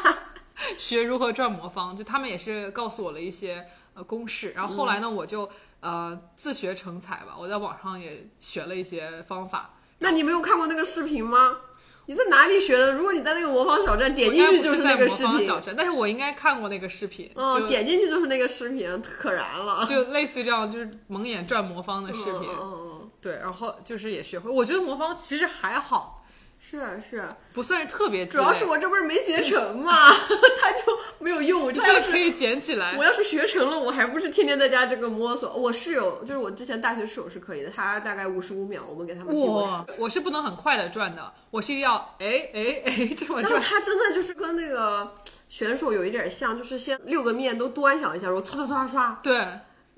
[0.76, 5.48] 学如何转魔方，就他们也是告诉我了一些呃公式，然后后来呢，我就
[5.80, 9.74] 呃自学成才吧，我在网上也学了一些方法。
[10.00, 11.58] 那你没有看过那个视频吗？
[12.08, 12.94] 你在哪里学的？
[12.94, 19.84] 如果你在那个魔方小镇点进去就是那个视频，魔方小镇，但是我应该看过那个视频，嗯，就点进去就是那个视频，可燃了。
[19.84, 22.48] 就类似于这样，就是蒙眼转魔方的视频。
[22.48, 26.17] 嗯嗯嗯，对，然后就是也学会，我觉得魔方其实还好，
[26.60, 30.10] 是啊是啊，不算是特别主要是我这不是没学成嘛，
[30.60, 30.82] 它就
[31.18, 31.72] 没有用。
[31.72, 33.04] 你它要是可以捡起来我。
[33.04, 35.52] 要是学成了，我还不是天天在家这个摸索。
[35.54, 43.60] 我室友就是我之前大学室友是可以的，他大概五十五秒，我们给他们我我是不能很快的转的，我是要哎哎哎这么然后转。
[43.62, 45.14] 他真的就是跟那个
[45.48, 49.46] 选手有一点像，就是先六个面都端详一下，然后唰唰唰唰，对，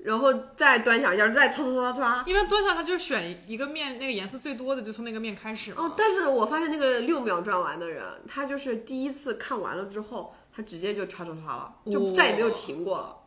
[0.03, 2.23] 然后再端详一下，再搓搓搓搓。
[2.25, 5.83] 一般端详他就是选一个面，那个颜色最多的就从那个面开始嘛。
[5.83, 13.17] 哦，但是我发现那个六秒转完的人，他就是第一次看完了之后，他直接就唰唰唰了，就再也没有停过了。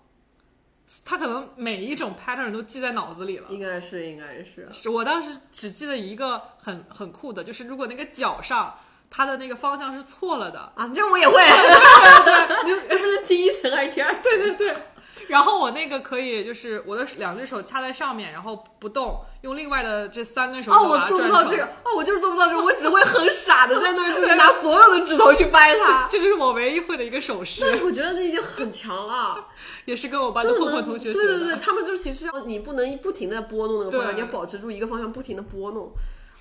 [1.04, 3.46] 他可能每一种 pattern 都记在脑子里了。
[3.48, 4.68] 应该是，应该是。
[4.70, 11.34] 是我当时只记得一个很很酷的，就是如果那个角上它的那个方向是错了的，啊，这我也会。
[12.88, 14.22] 这不是第一层还是第二层？
[14.24, 14.76] 对对对。
[15.28, 21.32] 然后我那个可以就是我的两只手掐在上面，然后不动，用另外的这三根手哦，指把它我做不。
[21.32, 21.64] 到这个。
[21.64, 26.06] 哦，我就是做不到这个，我只会很傻的在那儿，就是拿所有的指头去掰它。
[26.10, 29.46] 这就是我唯一会的一个手势，但是我觉得那已经很强了，
[29.84, 31.26] 也是跟我班的混混同学学的。
[31.26, 35.92] 对对对，他们就是其实要你不能不停的拨弄那个方向，对你要保持住一个方向，不停的拨弄。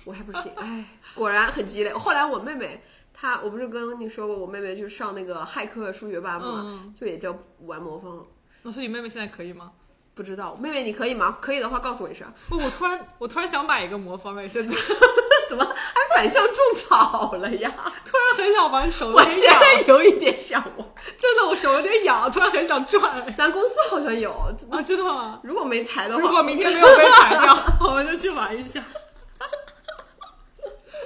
[0.04, 1.90] 我还不行，哎，果然很鸡肋。
[1.90, 2.82] 后来我妹妹，
[3.14, 8.26] 她我不是跟你说过，我妹妹去上那个骇客数学班嘛，嗯就也叫玩魔方。
[8.64, 9.70] 那所以妹妹现在可以吗？
[10.14, 11.38] 不知道，妹妹你可以吗？
[11.40, 12.26] 可以的话告诉我一声。
[12.48, 14.74] 不，我突然我突然想买一个魔方哎，现在
[15.50, 17.70] 怎么还反向种草了呀？
[18.06, 20.88] 突然很想玩手有我点痒，现在有一点想玩。
[21.18, 23.34] 真的我手有点痒，突然很想转。
[23.36, 24.30] 咱公司好像有，
[24.70, 25.40] 啊，真的吗？
[25.42, 28.82] 如果没裁的话，如果明天没有被裁掉，我们就去玩一下。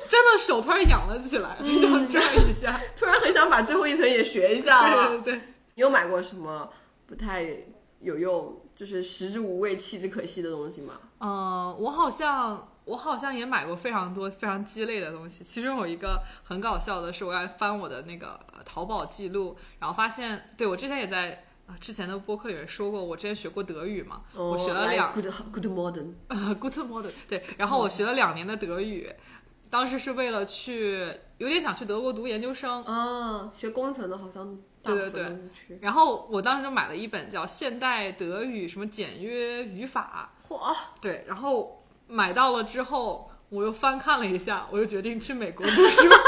[0.07, 2.81] 真的手突然痒了起来，很想转一下。
[2.97, 5.09] 突然很想把最后一层也学一下了。
[5.09, 5.35] 对对对，
[5.75, 6.71] 你有买过什么
[7.09, 7.45] 不太
[8.01, 11.01] 有用，就是食之无味弃之可惜的东西吗？
[11.19, 21.45] 嗯，我好像我好像也买过非常多非常鸡肋的东西，其中有一个很搞笑的是，我在翻我的那个呃淘宝记录，然后发现，对我之前也在。
[21.69, 29.07] 啊，之前的播客里面说过，我之前学过德语嘛，我学了两哦 good good modern，呃 Good modern 对，然后我学了两年的德语，
[29.69, 35.79] 当时是为了去，有点想去德国读研究生，啊，学工程的好像大部分对对对。
[35.83, 40.57] 然后我当时就买了一本叫《现代德语什么简约语法嚯，》，
[41.01, 46.09] 对，然后买到了之后，我又翻看了一下，我又决定去美国读书。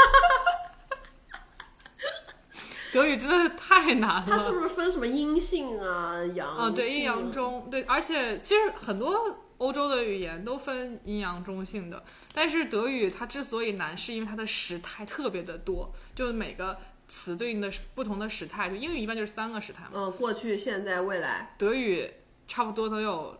[2.93, 6.57] 德语真的是太难了，它是不是分什么阴性啊、阳？
[6.57, 16.77] 啊，对，阴阳中，对，而且其实很多欧洲的语言都分阴阳中性的，但是德语它之所以难，是因为它的时态特别的多，就是每个
[17.11, 21.53] 词对应的不同的时态，就英语一般就是三个时态嘛，嗯，过去、现在、未来。
[21.57, 22.09] 德语
[22.47, 23.37] 差不多都有，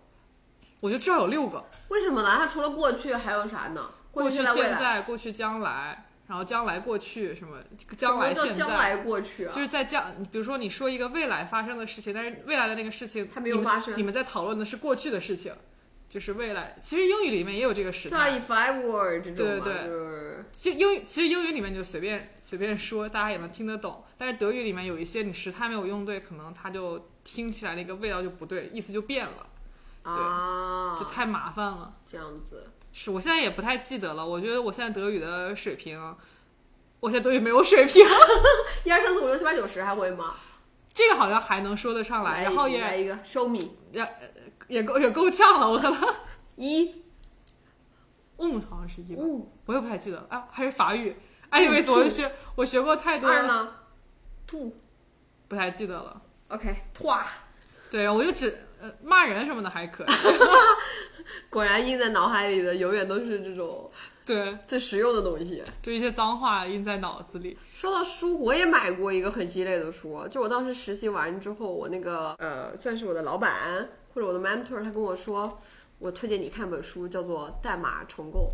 [0.82, 2.36] 我觉得至少有六个，为什么呢？
[2.38, 3.92] 它除了过去还有啥呢？
[4.12, 7.60] 过去、现在、过去、将来，然后将来、过去什么，
[7.98, 8.60] 将来、什么现在。
[8.60, 9.54] 叫将来过去啊？
[9.56, 15.54] 就是在将，比如说你说一个未来发生的事情，但是未来的那个事情它没有发生你们在讨论的是过去的事情，
[16.12, 16.76] 就是未来。
[16.82, 24.04] 其实英语里面也有这个时态，，if I were 这种对，对对就是其实英语其实英语里面就随便随便说，大家也能听得懂。
[24.18, 29.48] 但是德语里面有一些你时态没有用对，可能它就听起来那个味道就不对，意思就变了，
[30.04, 31.94] 啊，就太麻烦了。
[32.06, 32.66] 这样子。
[32.92, 35.98] 是我现在也不太记得了，我觉得我现在德语的水平，
[37.00, 38.06] 我现在德语没有水平。
[38.84, 40.36] 一二三四五六七八九十还会吗？
[40.94, 43.70] 这个好像还能说得上来，然后也来一个 show me
[44.68, 46.16] 也够也够呛了，我可能。
[46.58, 47.04] 一，
[48.38, 50.28] 嗯，好像是一我也不太记得了。
[50.30, 51.16] 啊，还是法语。
[51.50, 53.76] anyways，我就学我学过太多了，二呢
[54.46, 54.72] ？two，
[55.48, 56.22] 不太记得了。
[56.50, 57.26] OK，哇，
[57.90, 60.08] 对，我就只呃骂人什么的还可以。
[61.50, 63.90] 果然印在脑海里的永远都是这种
[64.32, 65.62] 对，最实用的东西。
[65.82, 67.58] 就一些脏话印在脑子里。
[67.74, 75.60] 说到书，我也买过一个很鸡肋的书，就我当时实习完之后，我那个呃，算是我的老板或者我的 mentor，他跟我说，
[76.00, 78.52] 我推荐你看本书，叫做《代码重构》，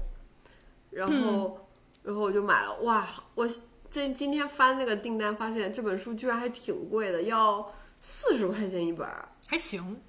[0.90, 1.68] 然后，
[2.02, 3.48] 然后我就买了，哇，我
[3.92, 9.30] 这今天翻那个订单，发现这本书居然还挺贵的，要四十块钱一本儿。
[9.46, 10.02] 还行。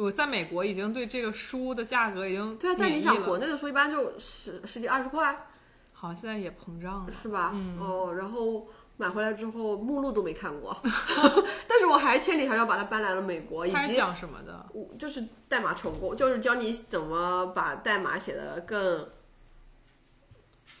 [0.00, 5.46] 我在美国已经对这个书的价格已经对啊，但你想，国内的书一般就十十几二十块，
[5.92, 7.12] 好，现在也膨胀了。
[7.12, 7.50] 是吧？
[7.54, 10.74] 嗯哦，然后买回来之后目录都没看过，
[11.68, 14.66] 但是我还千里迢迢把它搬来了美国，以及它是讲什么的？
[14.72, 19.06] 我就是代码重构，就是教你怎么把代码写得更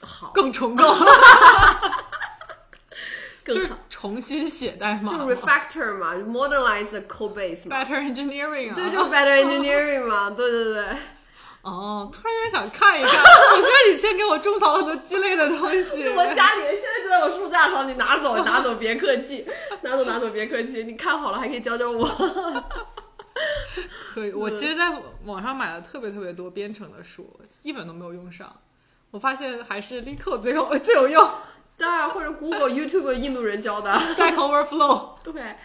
[0.00, 0.82] 好，更重构，
[3.44, 8.74] 就 是 更好，重新写代码就吗 refactor 嘛，modernize the code base 嘛，，better engineering 啊。
[8.74, 10.84] 对，就是 better engineering 嘛，对对对，
[11.60, 13.12] 哦，突然有点想看一看。
[13.22, 16.08] 我觉得以前给我种草了很多鸡肋的东西。
[16.16, 19.46] 我家里现在就在我书架上，你拿走拿走，别客气，
[19.82, 22.08] 拿走拿走，别客气，你看好了还可以教教我。
[24.14, 24.90] 可以，我其实在
[25.24, 28.50] 网上买了特别特别多编程的书，一本都没有用上。
[29.10, 31.30] 我发现还是 LeetCode 最有最有用
[31.80, 33.90] 当然，或者 Google、 YouTube 印度人教的。
[33.92, 35.14] ，Stack Overflow。
[35.32, 35.56] 对，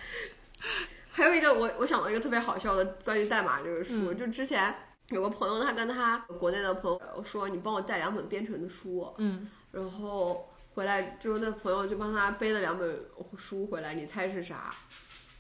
[1.12, 4.74] 还有一个我我想到一个特别好笑的关于代码这个书，就之前
[5.10, 13.06] 有个朋友，他跟他国内的朋友说，你帮我带两本编程的书，嗯，然后回来就是，那朋友就帮他背了两本
[13.38, 14.74] 书回来，你猜是啥？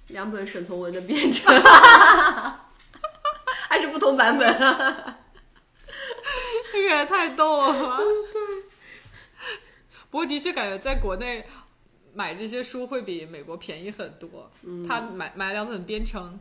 [0.09, 1.51] 两本沈从文的编程，
[3.67, 4.47] 还是不同版本。
[6.71, 7.97] 这个也太逗了吧！
[8.33, 8.44] 对。
[10.15, 11.43] 不过的确感觉在国内
[12.13, 14.49] 买这些书会比美国便宜很多。
[14.63, 16.39] 嗯，他买买两本编程，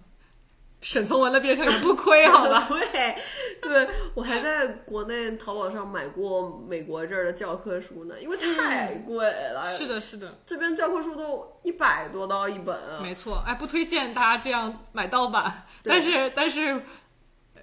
[0.80, 2.68] 沈从文的编程也不亏，好吧？
[2.70, 3.16] 对，
[3.60, 9.76] 对我还在国内淘宝上买过美国这儿的教科书呢，因为太贵了。
[9.76, 13.00] 是的，是的，这边教科书都一百多刀一本啊。
[13.02, 13.42] 没错。
[13.44, 16.80] 哎，不推荐大家这样买盗版，但是但是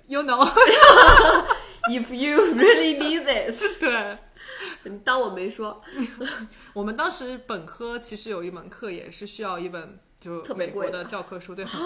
[0.08, 0.52] ，you know，If
[2.14, 4.18] you really need this，对。
[4.84, 5.82] 你当我没说。
[6.74, 11.82] 我们当时本科其实有一门课也是需要一本就特别美国的贵的教科书，对，很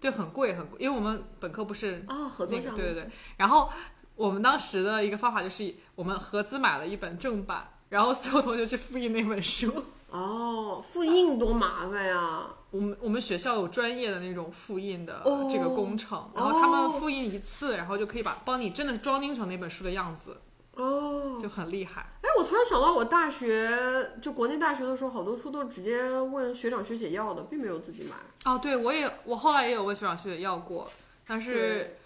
[0.00, 2.76] 对很贵很贵，因为我们本科不是哦，合作项目。
[2.76, 3.70] 那个对对对，然后
[4.16, 9.84] 我们当时的一个方法就是我们合资买了一本正版，然后所有同学去复印那本书。
[10.10, 12.46] 哦，复印多麻烦呀！
[12.70, 20.36] 我们我们学校有专业的那种复印的哦这个工程，然后他们哦复印一次，然后就可以把帮你真的装订成那本书的样子，
[20.74, 22.06] 哦，就很厉害。
[22.22, 28.16] 哎，我突然想到，我大学就国内大学的时候，好多书都是直接问学长学姐要的，并没有自己买。
[28.50, 30.90] 哦，对，我也我后来也有问学长学姐要过，
[31.26, 31.98] 但是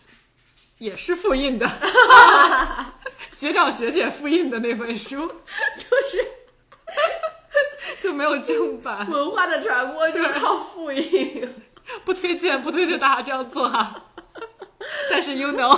[0.79, 1.67] 也是复印的，
[3.31, 5.33] 学长学姐复印的那本书，就
[6.09, 6.29] 是
[8.01, 11.49] 就没有正版，文化的传播就靠复印。
[12.05, 14.07] 不推荐，不推荐大家这样做哈。
[15.09, 15.73] 但是 you know，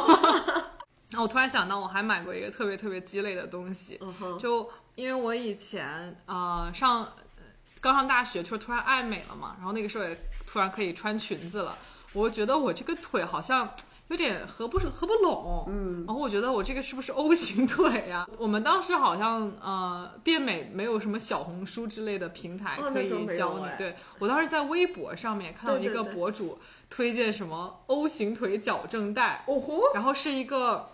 [1.17, 3.99] 我突然想到，我还买过一个特别特别鸡肋的东西，
[4.39, 7.01] 就因为我以前呃上
[7.37, 7.45] 呃
[7.81, 10.17] 刚上大学，就突然爱美了嘛，然后那个时候也
[10.47, 11.77] 突然可以穿裙子了，
[12.13, 13.71] 我觉得我这个腿好像
[14.09, 23.95] 有点合不是合不拢，嗯，然后我觉得我这个是不是 O 型腿呀、 我们当时好像呃变美没有什么小红书之类的平台可以教你对。
[24.19, 26.59] 我当时在微博上面看到一个博主
[26.91, 30.89] 推荐什么 O 型腿矫正带，哦吼，然后是一个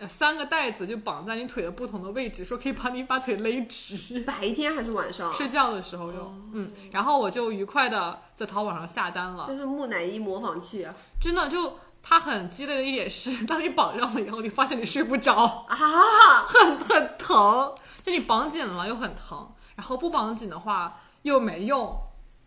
[0.00, 4.20] 呃三个带子就绑在你腿的不同的位置，说可以把你把腿勒直。
[4.20, 5.30] 白天还是晚上？
[5.32, 9.44] 睡觉的时候用，嗯，然后我就愉快的在淘宝上下单了。
[9.46, 10.94] 这是木乃伊模仿器啊！
[11.20, 22.00] 真的就它很鸡肋的一点是，当你绑上了以后，你发现你睡不着，啊，很很疼，就你绑紧了又很疼，然后不绑紧的话又没用，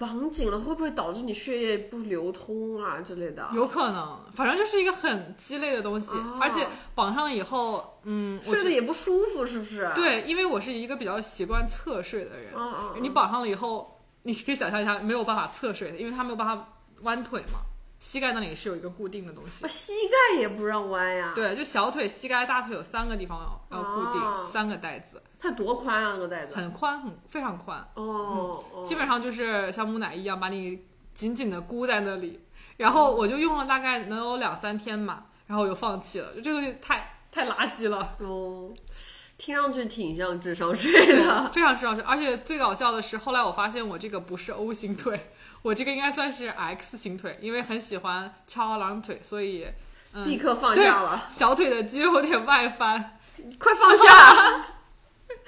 [0.04, 3.50] 绑紧了会不会导致你血液不流通啊之类的？
[3.56, 16.68] 有可能，反正就是一个很鸡肋的东西，啊而且绑上以后，嗯，我睡得也不舒服，是不是？，对，因为我是一个比较习惯侧睡的人，嗯嗯，你绑上了以后，你可以想象一下没有办法侧睡的，因为它没有办法
[17.04, 17.62] 弯腿嘛，
[18.00, 19.68] 膝盖那里是有一个固定的东西啊，。
[19.70, 23.40] 膝盖也不让弯呀。，对，就小腿、膝盖、大腿有三个地方
[23.72, 26.56] 要要固定，啊三个带子，它多宽啊，那个袋子。
[26.56, 32.40] 很宽，很非常宽，哦，哦基本上就是像木乃伊一样把你紧紧的箍在那里，
[32.78, 38.16] 然后我就用了大概能有两三天吧，然后我就放弃了，就这个东西太太垃圾了。
[38.20, 38.72] 哦，
[39.38, 40.90] 听上去挺像智商税
[41.22, 41.52] 的。
[41.52, 49.68] 非常智商税，而且最搞笑的是，后来我发现我这个不是 O 型腿，我这个应该算是 X 型腿，因为很喜欢翘二郎腿，所以
[50.14, 53.18] 嗯，立刻放对下了，小腿的肌肉有点外翻。
[53.60, 54.66] 快放下！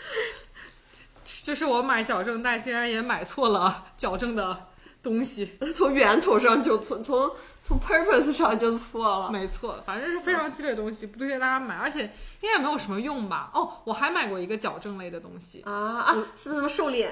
[1.43, 4.67] 就是我买矫正带，竟然也买错了矫正的
[5.03, 5.57] 东西。
[5.75, 7.31] 从源头上就从从
[7.63, 9.31] 从 purpose 上就错了。
[9.31, 12.03] 没错，反正是非常鸡肋的东西，不推荐大家买，而且
[12.41, 13.51] 应该也没有什么用吧。
[13.53, 15.61] 哦，我还买过一个矫正类的东西。
[15.65, 16.13] 啊啊！
[16.35, 17.11] 是不是什么瘦脸？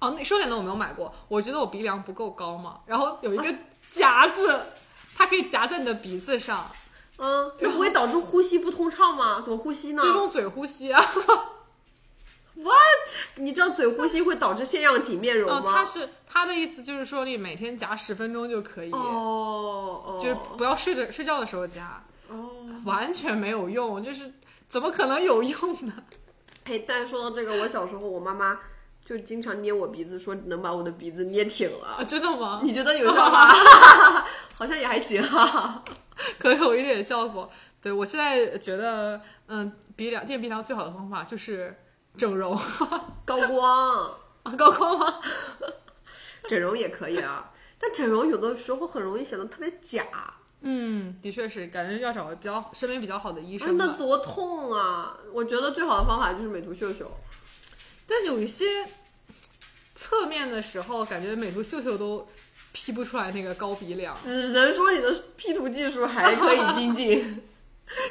[0.00, 3.54] 哦，那瘦脸的我没有买过，我觉得我鼻梁不够高嘛，然后有一个
[3.90, 4.60] 夹子，
[5.16, 6.70] 它可以夹在你的鼻子上，
[7.18, 9.40] 嗯，那不会导致呼吸不通畅吗？
[9.42, 11.04] 怎么呼吸呢就用嘴呼吸啊。
[12.56, 12.74] ？What？
[13.36, 15.72] 你知道嘴呼吸会导致腺样体面容哦，吗？
[15.72, 18.98] 它是他的意思就是说你每天夹十分钟就可以，哦
[20.06, 22.50] 哦，就是不要睡着睡觉的时候夹，哦。
[22.84, 24.30] 完全没有用，就是
[24.68, 25.92] 怎么可能有用呢？
[26.64, 28.58] 哎，但是说到这个，我小时候我妈妈
[29.04, 31.96] 就经常捏我鼻子，说能把我的鼻子捏挺了。
[31.98, 32.60] 啊，真的吗？
[32.62, 33.48] 你觉得有效吗？
[34.54, 35.82] 好像也还行哈。
[36.38, 37.50] 可能有一点效果。
[37.82, 41.76] 对我现在觉得，嗯，鼻梁垫鼻梁最好的方法就是
[42.16, 42.58] 整容
[43.24, 45.20] 高光， 啊，高光吗？
[46.48, 50.04] 整容也可以啊，但整容有的时候很容易显得特别假，
[50.60, 53.84] 嗯，的确是，感觉要找个比较身边比较好的医啊生吧。
[53.86, 55.16] 那多痛啊！
[55.32, 57.10] 我觉得最好的方法就是美图秀秀。
[58.06, 58.86] 但有一些
[59.94, 62.28] 侧面的时候，感觉美图秀秀都
[62.72, 64.14] P 不出来那个高鼻梁。
[64.14, 67.42] 只能说你的 P 图技术还可以精进，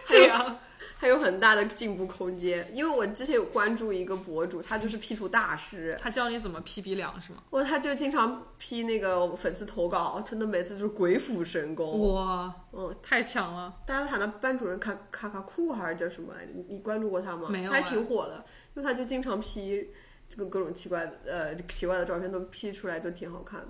[0.08, 0.60] 这样，
[1.04, 2.66] 还有很大的进步空间。
[2.74, 7.44] 因为我之前有关注一个博主，他就是 P 图大师，他教你怎么 P 鼻梁是吗？
[7.50, 12.14] 哇，他就经常 P 那个粉丝投稿，真的每次就是鬼斧神工。
[12.14, 13.82] 哇，嗯，太强了！
[13.86, 16.52] 大家喊他班主任卡卡卡酷还是叫什么来着？
[16.56, 17.50] 你你关注过他吗？
[17.50, 19.90] 没有他还挺火的，因为他就经常 P
[20.30, 23.68] 这个各种奇怪的呃奇怪的照片都 P 出来，都挺好看的。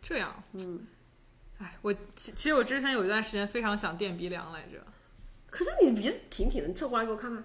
[0.00, 0.86] 这样，嗯，
[1.58, 4.78] 哎，我其其实我之前有一段时间非常想垫鼻梁来着。
[5.50, 7.42] 可是你鼻子挺挺的，你侧过来给我看看，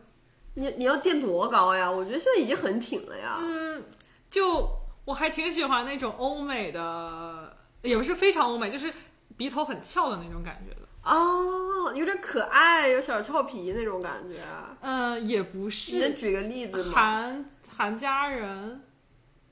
[0.56, 1.90] 你你要垫多高呀？
[1.90, 3.38] 我觉得现在已经很挺了呀。
[3.40, 3.84] 嗯，
[4.30, 4.70] 就
[5.06, 8.92] 我还挺喜欢那种欧美的，也不是非常欧美，就是
[9.38, 10.82] 鼻头很翘的那种感觉的。
[11.04, 14.40] 哦，有点可爱，有小俏皮那种感觉。
[14.82, 16.92] 嗯，也不你能举个例子吗？
[16.94, 18.82] 韩韩家人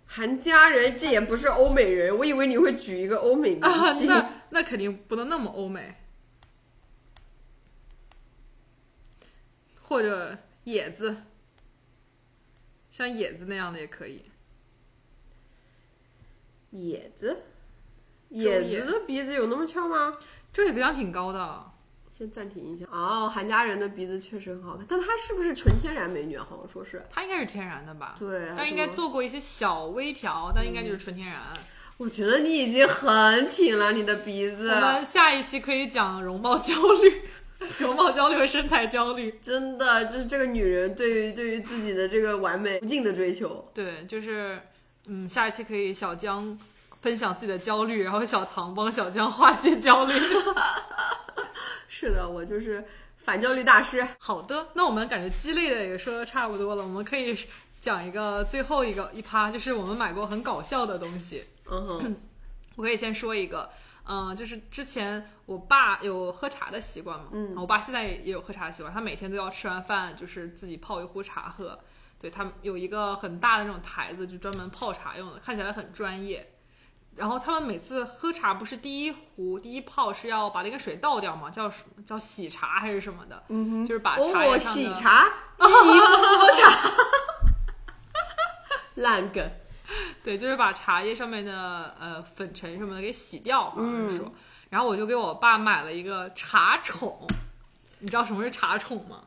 [0.05, 4.07] 韩家人，这也不是欧美人，我以为你会举一个欧美明啊，星。
[4.11, 5.93] 那那肯定不能那么欧美，
[9.91, 11.17] 或者野子，
[12.89, 14.23] 像野子那样的也可以。
[16.69, 17.41] 野子，
[18.29, 20.17] 野野子的鼻子有那么翘吗？
[20.53, 21.71] 这也鼻梁挺高的，
[22.09, 22.85] 先暂停一下。
[22.89, 26.47] 哦，韩家人的鼻子确实很好看，但她是不是纯天然美女啊？
[26.49, 27.05] 好像说是。
[27.09, 28.15] 她应该是天然的吧？
[28.17, 28.95] 对，但应该做。
[28.95, 31.41] 做过一些小微调，但应该就是纯天然。
[31.97, 37.23] 我觉得你已经很挺了，你的鼻子我们下一期可以讲容貌焦虑、
[37.79, 39.39] 容貌焦虑和身材焦虑。
[39.43, 43.69] 真的就是这个女人对于对于自己的这个完美无尽的追求。
[43.73, 44.59] 对，就是
[45.07, 46.57] 嗯，下一期可以小江
[47.01, 50.13] 分享自己的焦虑，然后小唐帮小江化解焦虑。
[51.87, 52.83] 是的，我就是
[53.17, 54.05] 反焦虑大师。
[54.19, 57.37] 好的，那我们感觉鸡肋的也说的差不多了，我们可以
[57.79, 61.43] 讲一个最后一个一趴，就是我们买过很搞笑的东西。
[61.69, 62.15] 嗯哼，
[62.75, 63.69] 我可以先说一个，
[64.05, 71.79] 嗯、就是之前我爸有喝茶的习惯嘛，嗯我爸现在也有喝茶的习惯，他每天都要吃完饭就是自己泡一壶茶喝。
[72.19, 76.53] 对他有一个很大的那种台子，就专门泡茶用的，看起来很专业。
[77.15, 81.49] 然后他们每次喝茶不是第一壶第一泡是要把那个水倒掉吗？
[81.49, 83.43] 叫什么叫洗茶还是什么的？
[83.49, 85.25] 嗯哼，就是把茶哦，叶上的喜茶，
[85.57, 86.91] 一波茶，
[88.95, 89.51] 烂梗。
[90.23, 94.31] 对，就是把茶叶上面的呃粉尘什么的给洗掉，好像是说。
[94.69, 97.27] 然后我就给我爸买了一个茶宠，
[97.99, 99.21] 你知道什么是茶宠吗？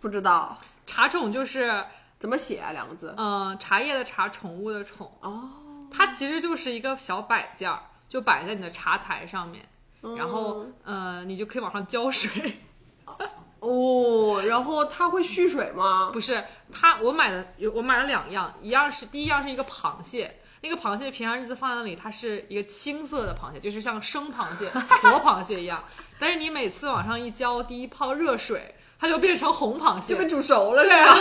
[0.00, 0.56] 不知道
[0.86, 1.84] 茶宠就是
[2.18, 2.70] 怎么写啊？
[2.70, 3.12] 两个字。
[3.16, 5.50] 呃茶叶的茶，宠物的宠，哦，
[5.90, 9.68] 它其实就是一个小摆件儿，就摆在你的茶台上面，
[10.16, 12.60] 然后呃你就可以往上浇水。
[13.60, 16.10] 哦，然后它会蓄水吗？
[16.12, 24.68] 不是它，我买的有我买了两样，一样是第一样是一个螃蟹，那个螃蟹平常日子放在那里，它是一个青色的螃蟹，就是像生螃蟹、
[25.02, 25.82] 活螃蟹一样。
[26.18, 31.16] 但是你每次往上一浇第一泡热水，它就变成红螃蟹，就被煮熟了是吧？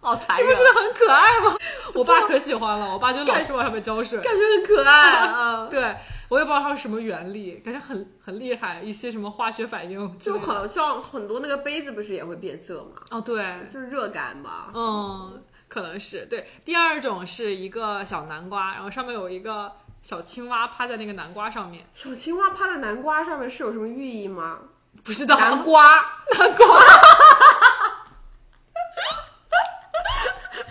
[0.00, 1.56] 好残忍你不，觉得很可爱吗？
[1.94, 4.18] 我爸可喜欢了，我爸就老是往上面浇水。
[4.20, 5.66] 感觉很可爱啊。
[5.70, 5.96] 对，
[6.28, 10.38] 我也不知道它是什么原理，感觉很很厉害，一些什么化学反应就。
[10.38, 13.02] 好像很多那个杯子不是也会变色吗？
[13.10, 14.68] 哦，对，就是热感吧。
[14.72, 16.48] 嗯，可能是对。
[16.64, 19.70] 第二种是一个小南瓜，然后上面有一个
[20.00, 24.58] 小青蛙趴在那个南瓜上面，小青蛙趴在南瓜上面是有什么寓意吗？
[25.04, 25.96] 不知道南瓜，
[26.38, 26.66] 南瓜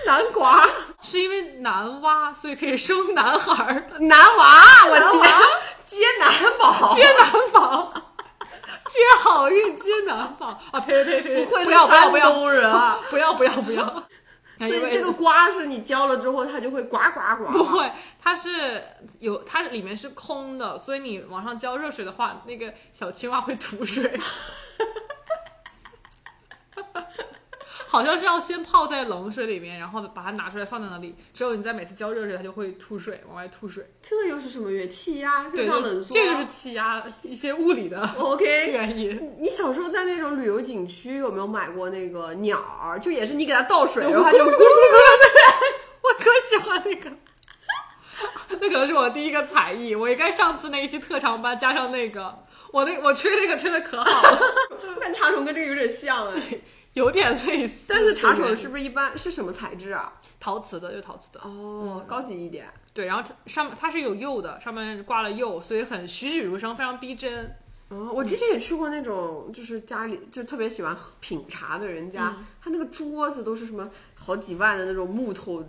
[0.09, 0.67] 南瓜，
[1.03, 5.35] 是因为男娃，所以可以生男孩儿，男娃，我天，
[5.87, 7.93] 接男宝，接男宝，
[8.87, 10.79] 接好运，接男宝啊！
[10.79, 11.45] 呸呸呸呸！
[11.45, 12.97] 不愧是不要不要不要山东人啊！
[13.11, 14.03] 不要不要不要！
[14.57, 17.51] 所以这个瓜是你浇了之后，它就会呱呱呱。
[17.51, 18.83] 不会，它是
[19.19, 24.19] 有它里面是空的，所以你往上浇热水的话，那个小青蛙会吐水。
[27.91, 33.83] 好像是要先泡在冷水里面，然后把它拿出来放在那里，之后你再每次浇热水，它就会吐水，往外吐水。
[33.99, 35.49] 这又是什么原气压？
[35.49, 36.13] 对，热胀冷缩。
[36.13, 38.71] 这个是气压一些物理的 OK。
[38.71, 39.35] 原因。
[39.39, 42.99] 你小时候在那种旅游景区有没有买过那个鸟儿？
[42.99, 44.59] 就也是你给它倒水，然后它就咕噜咕噜。
[46.03, 47.09] 我可喜欢那个。
[48.61, 54.39] 那可能是我第一个才艺，我应该上次那一期特长班加上那个，我那我吹那个吹的可好了。
[55.01, 56.41] 但茶虫跟这个有点像哎，
[56.93, 57.79] 有点类似。
[57.87, 60.13] 但是茶宠是不是一般是什么材质啊？
[60.39, 61.39] 陶瓷的，就陶瓷的。
[61.41, 62.67] 哦，高级一点。
[62.93, 67.55] 对，然后上面它是有釉的，上面挂了釉，所以很栩栩如生，非常逼真。
[67.89, 75.63] 哦，我之前也去过那种，就是家里就特别喜欢品茶的人家，他那个桌子都是什么好几万的那种木头。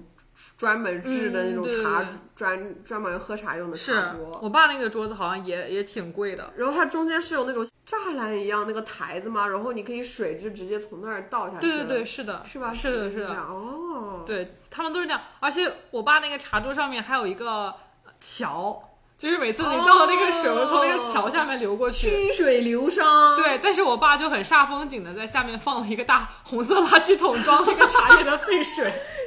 [0.56, 6.52] 专门制的那种茶专专门喝茶用的茶桌，我爸那个桌子好像也也挺贵的。
[6.56, 11.60] 然后它中间是有那种栅栏一样那个台子嘛，然后你可以水就直接从那儿倒下去。
[11.60, 12.72] 对对对，是的，是吧？
[12.72, 13.34] 是的，是的。
[13.34, 17.74] 哦，对他们都是这样，而且我爸那个茶桌上面还有一个
[18.20, 18.86] 桥。
[19.18, 23.36] 就是每次你倒的那个水从那个桥下面流过去，曲水流觞。
[23.36, 28.90] 对，但是我爸就很煞风景的在下面放了一个大红色垃圾桶，装那个茶叶的废水。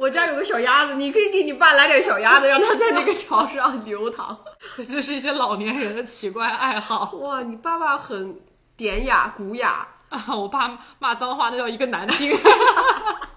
[0.00, 4.38] 我家有个小鸭子，你可以给你爸来点小鸭子，让它在那个桥上流淌。
[4.78, 7.12] 这就是一些老年人的奇怪爱好。
[7.16, 8.40] 哇，你爸爸很
[8.78, 10.24] 典雅古雅啊！
[10.34, 12.32] 我爸骂脏话那叫一个难听，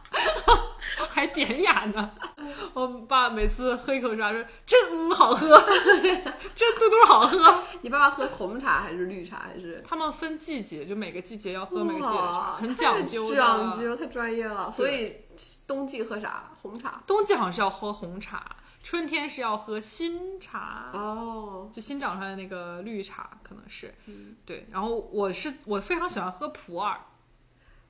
[1.24, 2.12] 还典雅呢。
[2.74, 5.48] 我爸每次喝一口茶说：“真好喝，
[6.54, 9.38] 真嘟嘟好喝。”你爸爸喝红茶还是绿茶？
[9.38, 14.70] 还是他们分季节，就每个季节要喝每个季节的茶，很讲究的，讲究太专业了。
[14.70, 15.16] 所以
[15.66, 16.52] 冬季喝啥？
[16.62, 17.02] 红茶。
[17.08, 18.46] 冬季好像是要喝红茶，
[18.84, 20.92] 春天是要喝新茶。
[20.94, 23.96] 哦，就新长出来的那个绿茶，可能是。
[24.08, 24.68] 嗯，对。
[24.72, 26.98] 然后我是我非常喜欢喝普洱。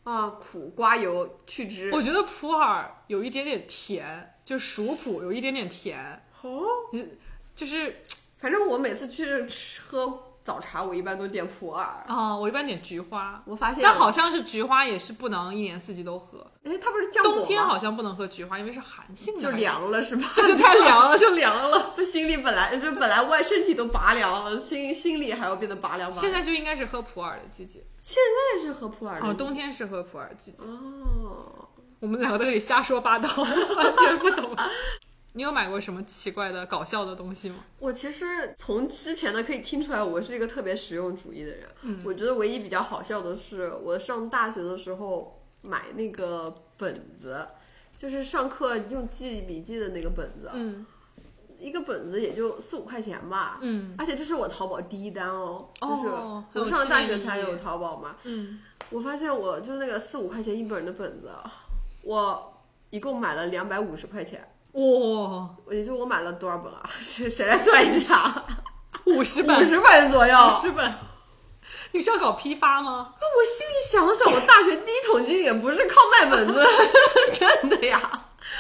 [0.03, 1.89] 啊，苦瓜油去汁。
[1.91, 6.23] 我觉得普洱有一点点甜，就熟普 有一点点甜。
[6.41, 6.61] 哦，
[7.55, 8.03] 就是
[8.39, 9.45] 反正我每次去
[9.87, 12.03] 喝早茶，我一般都点普洱。
[12.07, 13.41] 啊，我一般点菊花。
[13.45, 16.45] 我发现，但好像是菊花也是不能一年四季都喝。
[16.63, 20.27] 哎，它不是降冬天好像不能喝菊花，因为是寒性的，就凉了是吧？
[20.35, 21.91] 就太凉了，就凉了。
[21.95, 26.11] 不，心里本来就本来外身体都拔凉了，心心里还要变得拔凉。
[26.11, 27.83] 现在就应该是喝普洱的季节。
[28.01, 28.21] 现
[28.55, 30.63] 在是喝普洱哦，冬天是喝普洱季节。
[30.65, 31.67] 哦，
[32.01, 33.29] 我们两个在这里瞎说八道，
[33.77, 34.53] 完全不懂。
[35.33, 37.55] 你有买过什么奇怪的、搞笑的东西吗？
[37.79, 41.67] 我其实从之前的可以听出来，我是一个特别实用主义的人。
[41.81, 47.47] 嗯，我觉得唯一比较好笑的是，我上大学的时候买那个本子，
[47.97, 50.49] 就是上课用记笔记的那个本子。
[50.53, 50.85] 嗯。
[51.59, 56.09] 一个本子也就四五块钱吧，嗯，而且这是我淘宝第一单哦，就是
[56.59, 58.59] 我上了大学才有淘宝嘛，嗯，
[58.89, 61.31] 我发现我就那个四五块钱一本的本子，
[62.01, 66.81] 我一共买了两百五十块钱，哇，也就我买了多少本啊？
[67.01, 68.43] 谁谁来算一下？
[69.05, 70.93] 五十本，五十本左右，五十本。
[71.91, 73.13] 你是要搞批发吗？
[73.13, 76.65] 我心里想了想，我大学第一桶金也不是靠卖本子，
[77.31, 77.99] 真的呀，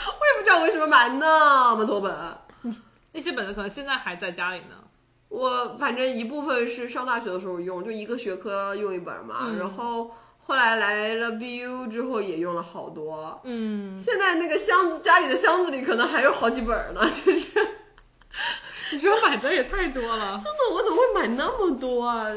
[0.05, 2.37] 我也不知道为什么买那么多本。
[3.11, 4.75] 那些本子可能现在还在家里呢。
[5.29, 9.47] 我反正一部分是上大学的时候用，就一个学科用一本嘛。
[9.47, 10.11] 嗯、然后
[10.43, 13.41] 后来来了 BU 之后也用了好多。
[13.43, 17.47] 嗯，现在那个箱子家里的箱子里可能还有好几本呢， 就是。
[18.91, 20.39] 你说买的也太多了。
[20.43, 22.27] 真的，我怎么会买那么多啊？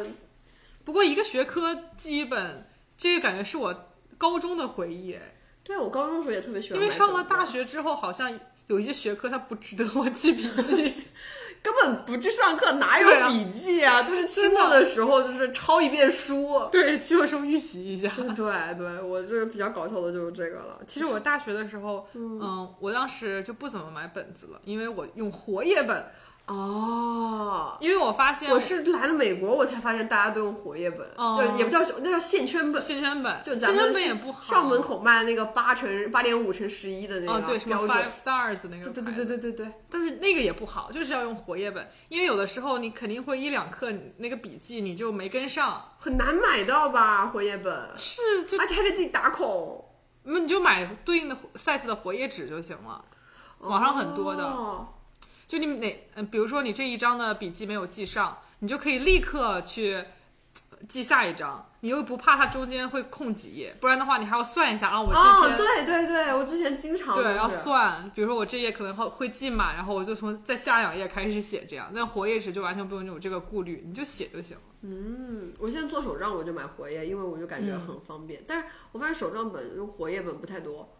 [0.85, 5.19] 不过一个学科记一本，这个感觉是我高中的回忆。
[5.63, 6.81] 对，我高中的时候也特别喜欢。
[6.81, 8.39] 因为上了大学之后，好像。
[8.69, 10.93] 有一些学科它不值得我记笔记，
[11.63, 14.03] 根本不去上课，哪有笔记啊？
[14.03, 18.11] 都是期末的时候就是抄一遍书，对，期末时候预习一下。
[18.35, 20.79] 对对，我这个比较搞笑的就是这个了。
[20.87, 26.05] 其实我大学的时候，嗯，我当时就不怎么买本子了，因为我用活页本。
[26.47, 31.37] 哦，因为我发现我是来了美国，我才发现大家都用活页本，哦。
[31.37, 32.81] 就也不叫，那叫线圈本。
[32.81, 49.85] 线圈本，就咱们也不好，校门口卖那个八乘八点五乘十一的那哦，个对，什么 five，stars 那个对对对对对对对，但是那个也不好，就是要用活页本，因为有的时候你肯定会一两课那个笔记你就没跟上，很难买到吧活页本，是就而且还得自己打孔。
[50.23, 53.05] 那你就买对应的 size 的活页纸就行了，
[53.59, 54.45] 网上很多的。
[54.45, 54.87] 哦
[55.49, 59.95] 就你哪嗯，比如说你这一章的笔记没有记上，你就可以立刻去
[60.71, 65.57] 呃记下一章，你又不怕它中间会空几页，不然的话你还要算一下啊，我这哦，篇。
[65.57, 71.91] 对对对，我之前经常对，要算，比如说我这页可能会会记满，然后我就从在下两页开始写，这样。
[71.93, 74.63] 那活页纸就完全不用有这个顾虑，你就写就行了。
[74.83, 78.43] 嗯，我现在做手账我就买活页，因为我就感觉嗯很方便。
[78.47, 80.97] 但是我发现手账本用活页本不太多，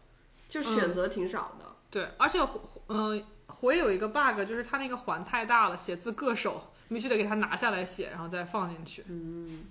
[0.49, 1.67] 就选择挺少的。
[1.91, 9.05] 对，而且活嗯、活页有一个 bug，就是它那个环太大了，写字硌手，你必须得给它拿下来写，然后再放进去。
[9.09, 9.67] 嗯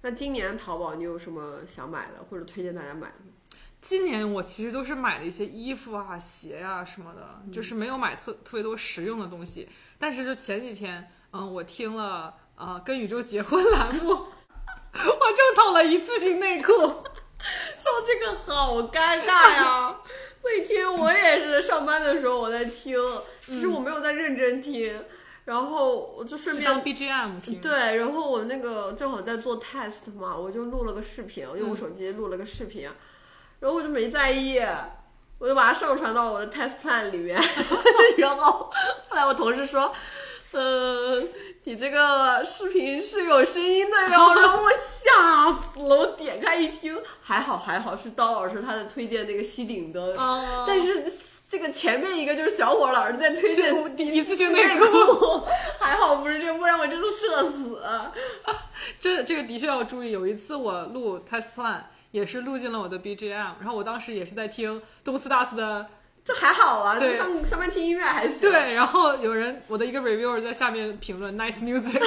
[0.00, 3.14] 那今年淘宝你有什么想买的，或者推荐大家买的？
[3.80, 9.68] 今年我其实都是买了一些衣服啊、鞋啊什么的，就是没有买特特别多实用的东西。
[9.98, 16.72] 但是就前几天，嗯，我听了呃跟宇宙结婚栏目， 我种草了一次性内裤。
[17.78, 19.96] 说这个好尴尬呀！
[20.42, 22.96] 那天我也是上班的时候我在听，
[23.44, 25.04] 其实我没有在认真听，
[25.44, 27.60] 然后我就顺便是当 BGM 听。
[27.60, 32.88] 对，然后我那个正好在做 test 嘛，我就录了个视频，用我嗯手机录了个视频，
[33.60, 34.58] 然后我就没在意，
[35.38, 37.40] 我就把它上传到我的 test plan 里面，
[38.18, 38.70] 然后
[39.08, 39.92] 后来我同事说，
[40.52, 41.28] 嗯，
[41.68, 51.04] 你这个视频是有声音的哟，然后我吓死了，我点开一听，还好还好是刀老师他在推荐那个吸顶灯，啊，但是
[51.46, 55.42] 这个前面一个就是小伙老师在推荐就一次性内内裤，
[55.78, 57.82] 还好不是这，不然我真的社死。
[58.98, 60.10] 这这个的确要注意。
[60.10, 65.86] 有一次我录 test plan，也是录进了我的 BGM，然后我当时也是在听东斯大斯的
[66.28, 71.98] 这还好啊，对就上上班听音乐还行。，对，然后有人我的一个 reviewer 在下面评论 nice music，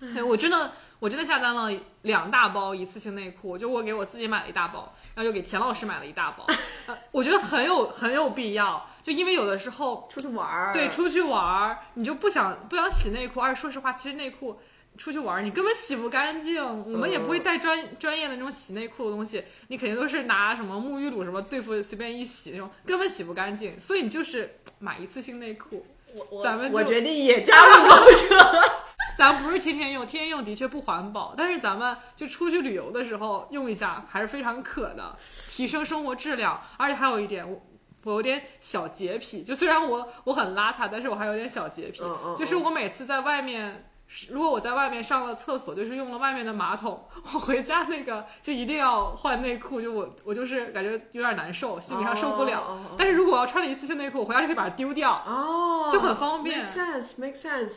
[0.14, 1.70] 哎我真的我真的下单了
[2.02, 6.44] 两大包一次性内裤，就我给我自己买了一大包，然后又给田老师买了一大包，
[6.88, 10.74] 呃我觉得很有很有必要，就因为有的时候出去玩儿。
[10.74, 14.60] 对，出去玩儿你就不想不想洗内裤，而且说实话，其实内裤。
[14.96, 25.86] 出去玩儿，你根本洗不干净，我们也不会带专专业的那种洗内裤的东西，你肯定都是拿什么沐浴露什么对付随便一洗那种，根本洗不干净，所以你就是买一次性内裤。
[26.14, 28.36] 我我咱们我决定也加入购物车。
[29.16, 35.16] 咱不是天天用，天天用的确不环保，但是咱们就出去旅游的时候用一下还是非常可的，
[35.50, 36.62] 提升生活质量。
[36.76, 37.60] 而且还有一点，我
[38.04, 43.84] 我有点小洁癖，就虽然我我很邋遢，但是我还有点小洁癖，嗯嗯就是我每次在外面。
[44.30, 52.78] 如果我在外面上了厕所，就是用了外面的马桶，我回家那个就一定要换内裤，就我我就是感觉有点难受，心理上受不了。
[52.96, 57.72] 但是如果我要穿了一次性内裤，我回家就可以把它丢掉，哦，就很方便 Make sense, make sense。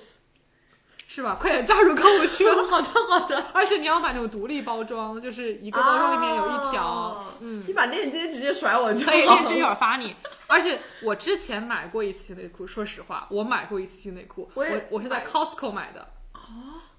[1.08, 1.38] 是吧？
[1.38, 2.64] 快点加入购物车。
[2.66, 3.48] 好的好的。
[3.52, 10.16] 而且你要买那种独立包装，就是一个包装里面有一条，哦嗯，你把链接直接甩我就好可以链接一会儿发你。
[10.48, 16.08] 而且我之前买过一次性内裤，说实话，我买过一次性内裤，我我我是在 Costco 买的。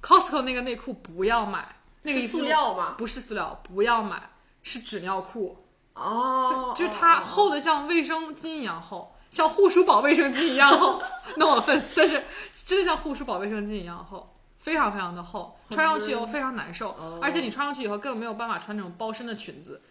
[0.03, 2.95] 哦，Costco 那个内裤不要买，那个是塑料吗？
[2.99, 4.31] 不是塑料，不要买，
[4.63, 11.03] 是纸尿裤，哦，就是它哦厚的像卫生巾一样厚，像护舒宝卫生巾一样厚。
[11.37, 12.23] no offense，但是
[12.53, 14.29] 真的像护舒宝卫生巾一样厚。
[14.59, 19.83] 非常非常的厚，穿上去以后非常难受，哦而且你穿上去以后根本没有办法穿那种包身的裙子，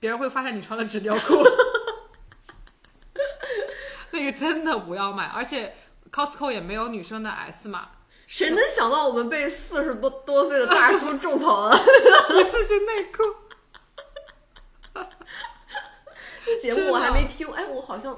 [0.00, 1.44] 别人会发现你穿了纸尿裤。
[4.10, 5.76] 那个真的不要买，而且
[6.10, 7.90] Costco 也没有女生的 S 码，
[8.26, 11.76] 谁能想到我们被四十多多岁的大叔种草了？
[11.76, 13.22] 一次性内裤。
[16.44, 18.14] 这节目我还没听，哎，我好像，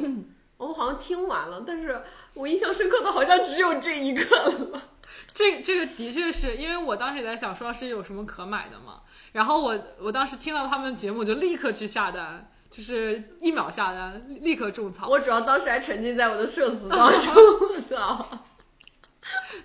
[0.57, 2.03] 我好像听完了，但是
[2.35, 4.83] 我印象深刻的好像只有这一个了。
[5.33, 9.03] 这这个的确是因为我当时也在想说是有什么可买的嘛，
[9.33, 15.09] 然后我我当时听到他们节目就立刻去下单，就是一秒下单，立刻种草。
[15.09, 17.35] 我主要当时还沉浸在我的社死当中，
[17.73, 18.27] 我操！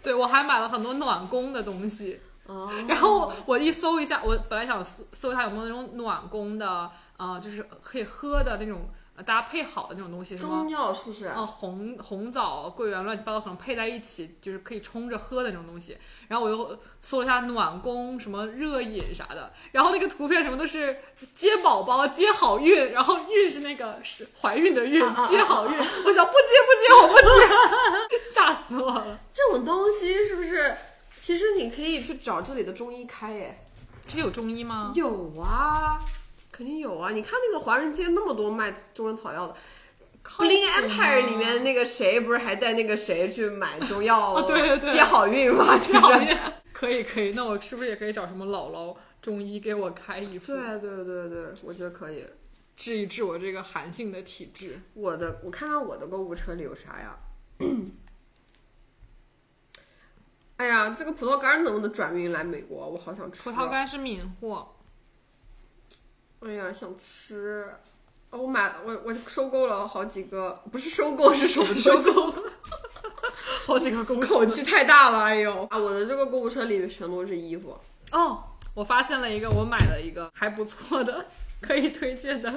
[0.04, 11.26] 对我还买了很多暖宫的东西，哦， 然后我一搜一下，我本来想搜搜一下有没有那种暖宫的，呃，就是可以喝的那种呃大家配好的那种东西，什么中药是不是？
[11.28, 15.98] 啊红红枣、桂圆乱七八糟可能配在一起，就是可以冲着喝的那种东西。
[16.28, 20.98] 然后我又搜了一下暖宫什么热饮啥的，然后那个图片什么都是
[21.36, 25.78] 接宝宝、接好运，然后孕是那个是怀孕的孕接好运。
[25.78, 29.20] 我想不接不接，我不接， 吓死我了。
[29.32, 30.76] 这种东西是不是？
[31.22, 33.60] 其实你可以去找这里的中医开耶。
[34.06, 34.92] 这有中医吗？
[34.94, 35.98] 有啊，
[36.54, 37.10] 肯定有啊！
[37.12, 39.56] 你看那个华人街那么多卖中人草药的
[40.22, 44.34] 靠，Bling Empire 里面那个谁不是还带那个谁去买中药？
[44.40, 46.38] 啊对对对接好运嘛， 就是。
[46.72, 52.26] 可以可以，那我是不是也可以找什么姥姥中医给我开一副，对对对对，我觉得可以。
[52.76, 54.80] 治一治我这个寒性的体质？
[54.94, 57.18] 我的，我看看我的购物车里有啥呀？
[60.58, 62.88] 哎呀，这个葡萄干能不能转运来美国？
[62.90, 63.44] 我好想吃。
[63.44, 63.70] 葡萄。
[63.70, 64.73] 干是敏货，
[66.46, 67.66] 哎呀，想吃。
[68.30, 72.52] 哦，我买我我收购了好几个，不是收购是什么收购了
[73.66, 74.28] 好几个公司。
[74.28, 75.68] 口气太大了，哎呦！
[75.70, 77.78] 啊，我的这个购物车里面全都是衣服。
[78.12, 81.28] 哦，我发现了一个，我买了一个还不错的，
[81.62, 82.52] 可以推荐的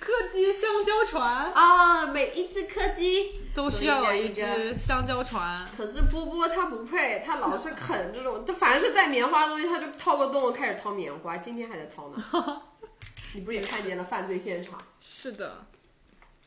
[0.00, 5.62] 柯基香蕉船，啊，每一只柯基都需要有一只香蕉船。
[5.76, 12.62] 可是波波它不配，它老是啃这种，它凡是带棉花的东西，它就掏个洞开始掏棉花，今天还在掏呢。
[13.34, 14.78] 你不是也看见了犯罪现场？
[15.00, 15.66] 是的，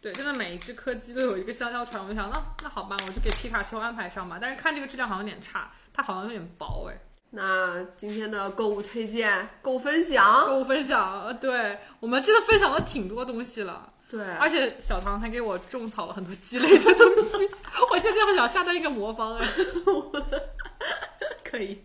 [0.02, 2.04] 对，真的每一只柯基都有一个香蕉船。
[2.04, 4.38] 我就想，那那好吧，我就给皮卡丘安排上吧。
[4.42, 6.98] 但是看这个质量好像有点差，它好像有点薄哎。
[7.34, 17.50] 那今天的购物推荐、购物分享，购物分享，呃对我们真的分享了挺多东西了，对，而且小唐还给我种草了很多鸡肋的东西，
[17.90, 19.48] 我现在很想下单一个魔方哎。
[21.42, 21.82] 可以，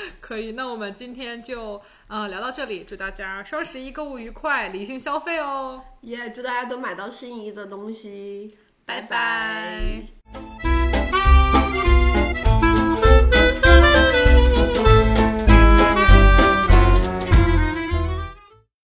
[0.20, 9.00] 可以，那我们今天就呃聊到这里，祝大家双十一购物愉快，理性消费哦，也祝大家都买到心仪的东西，拜。
[9.00, 10.77] 拜拜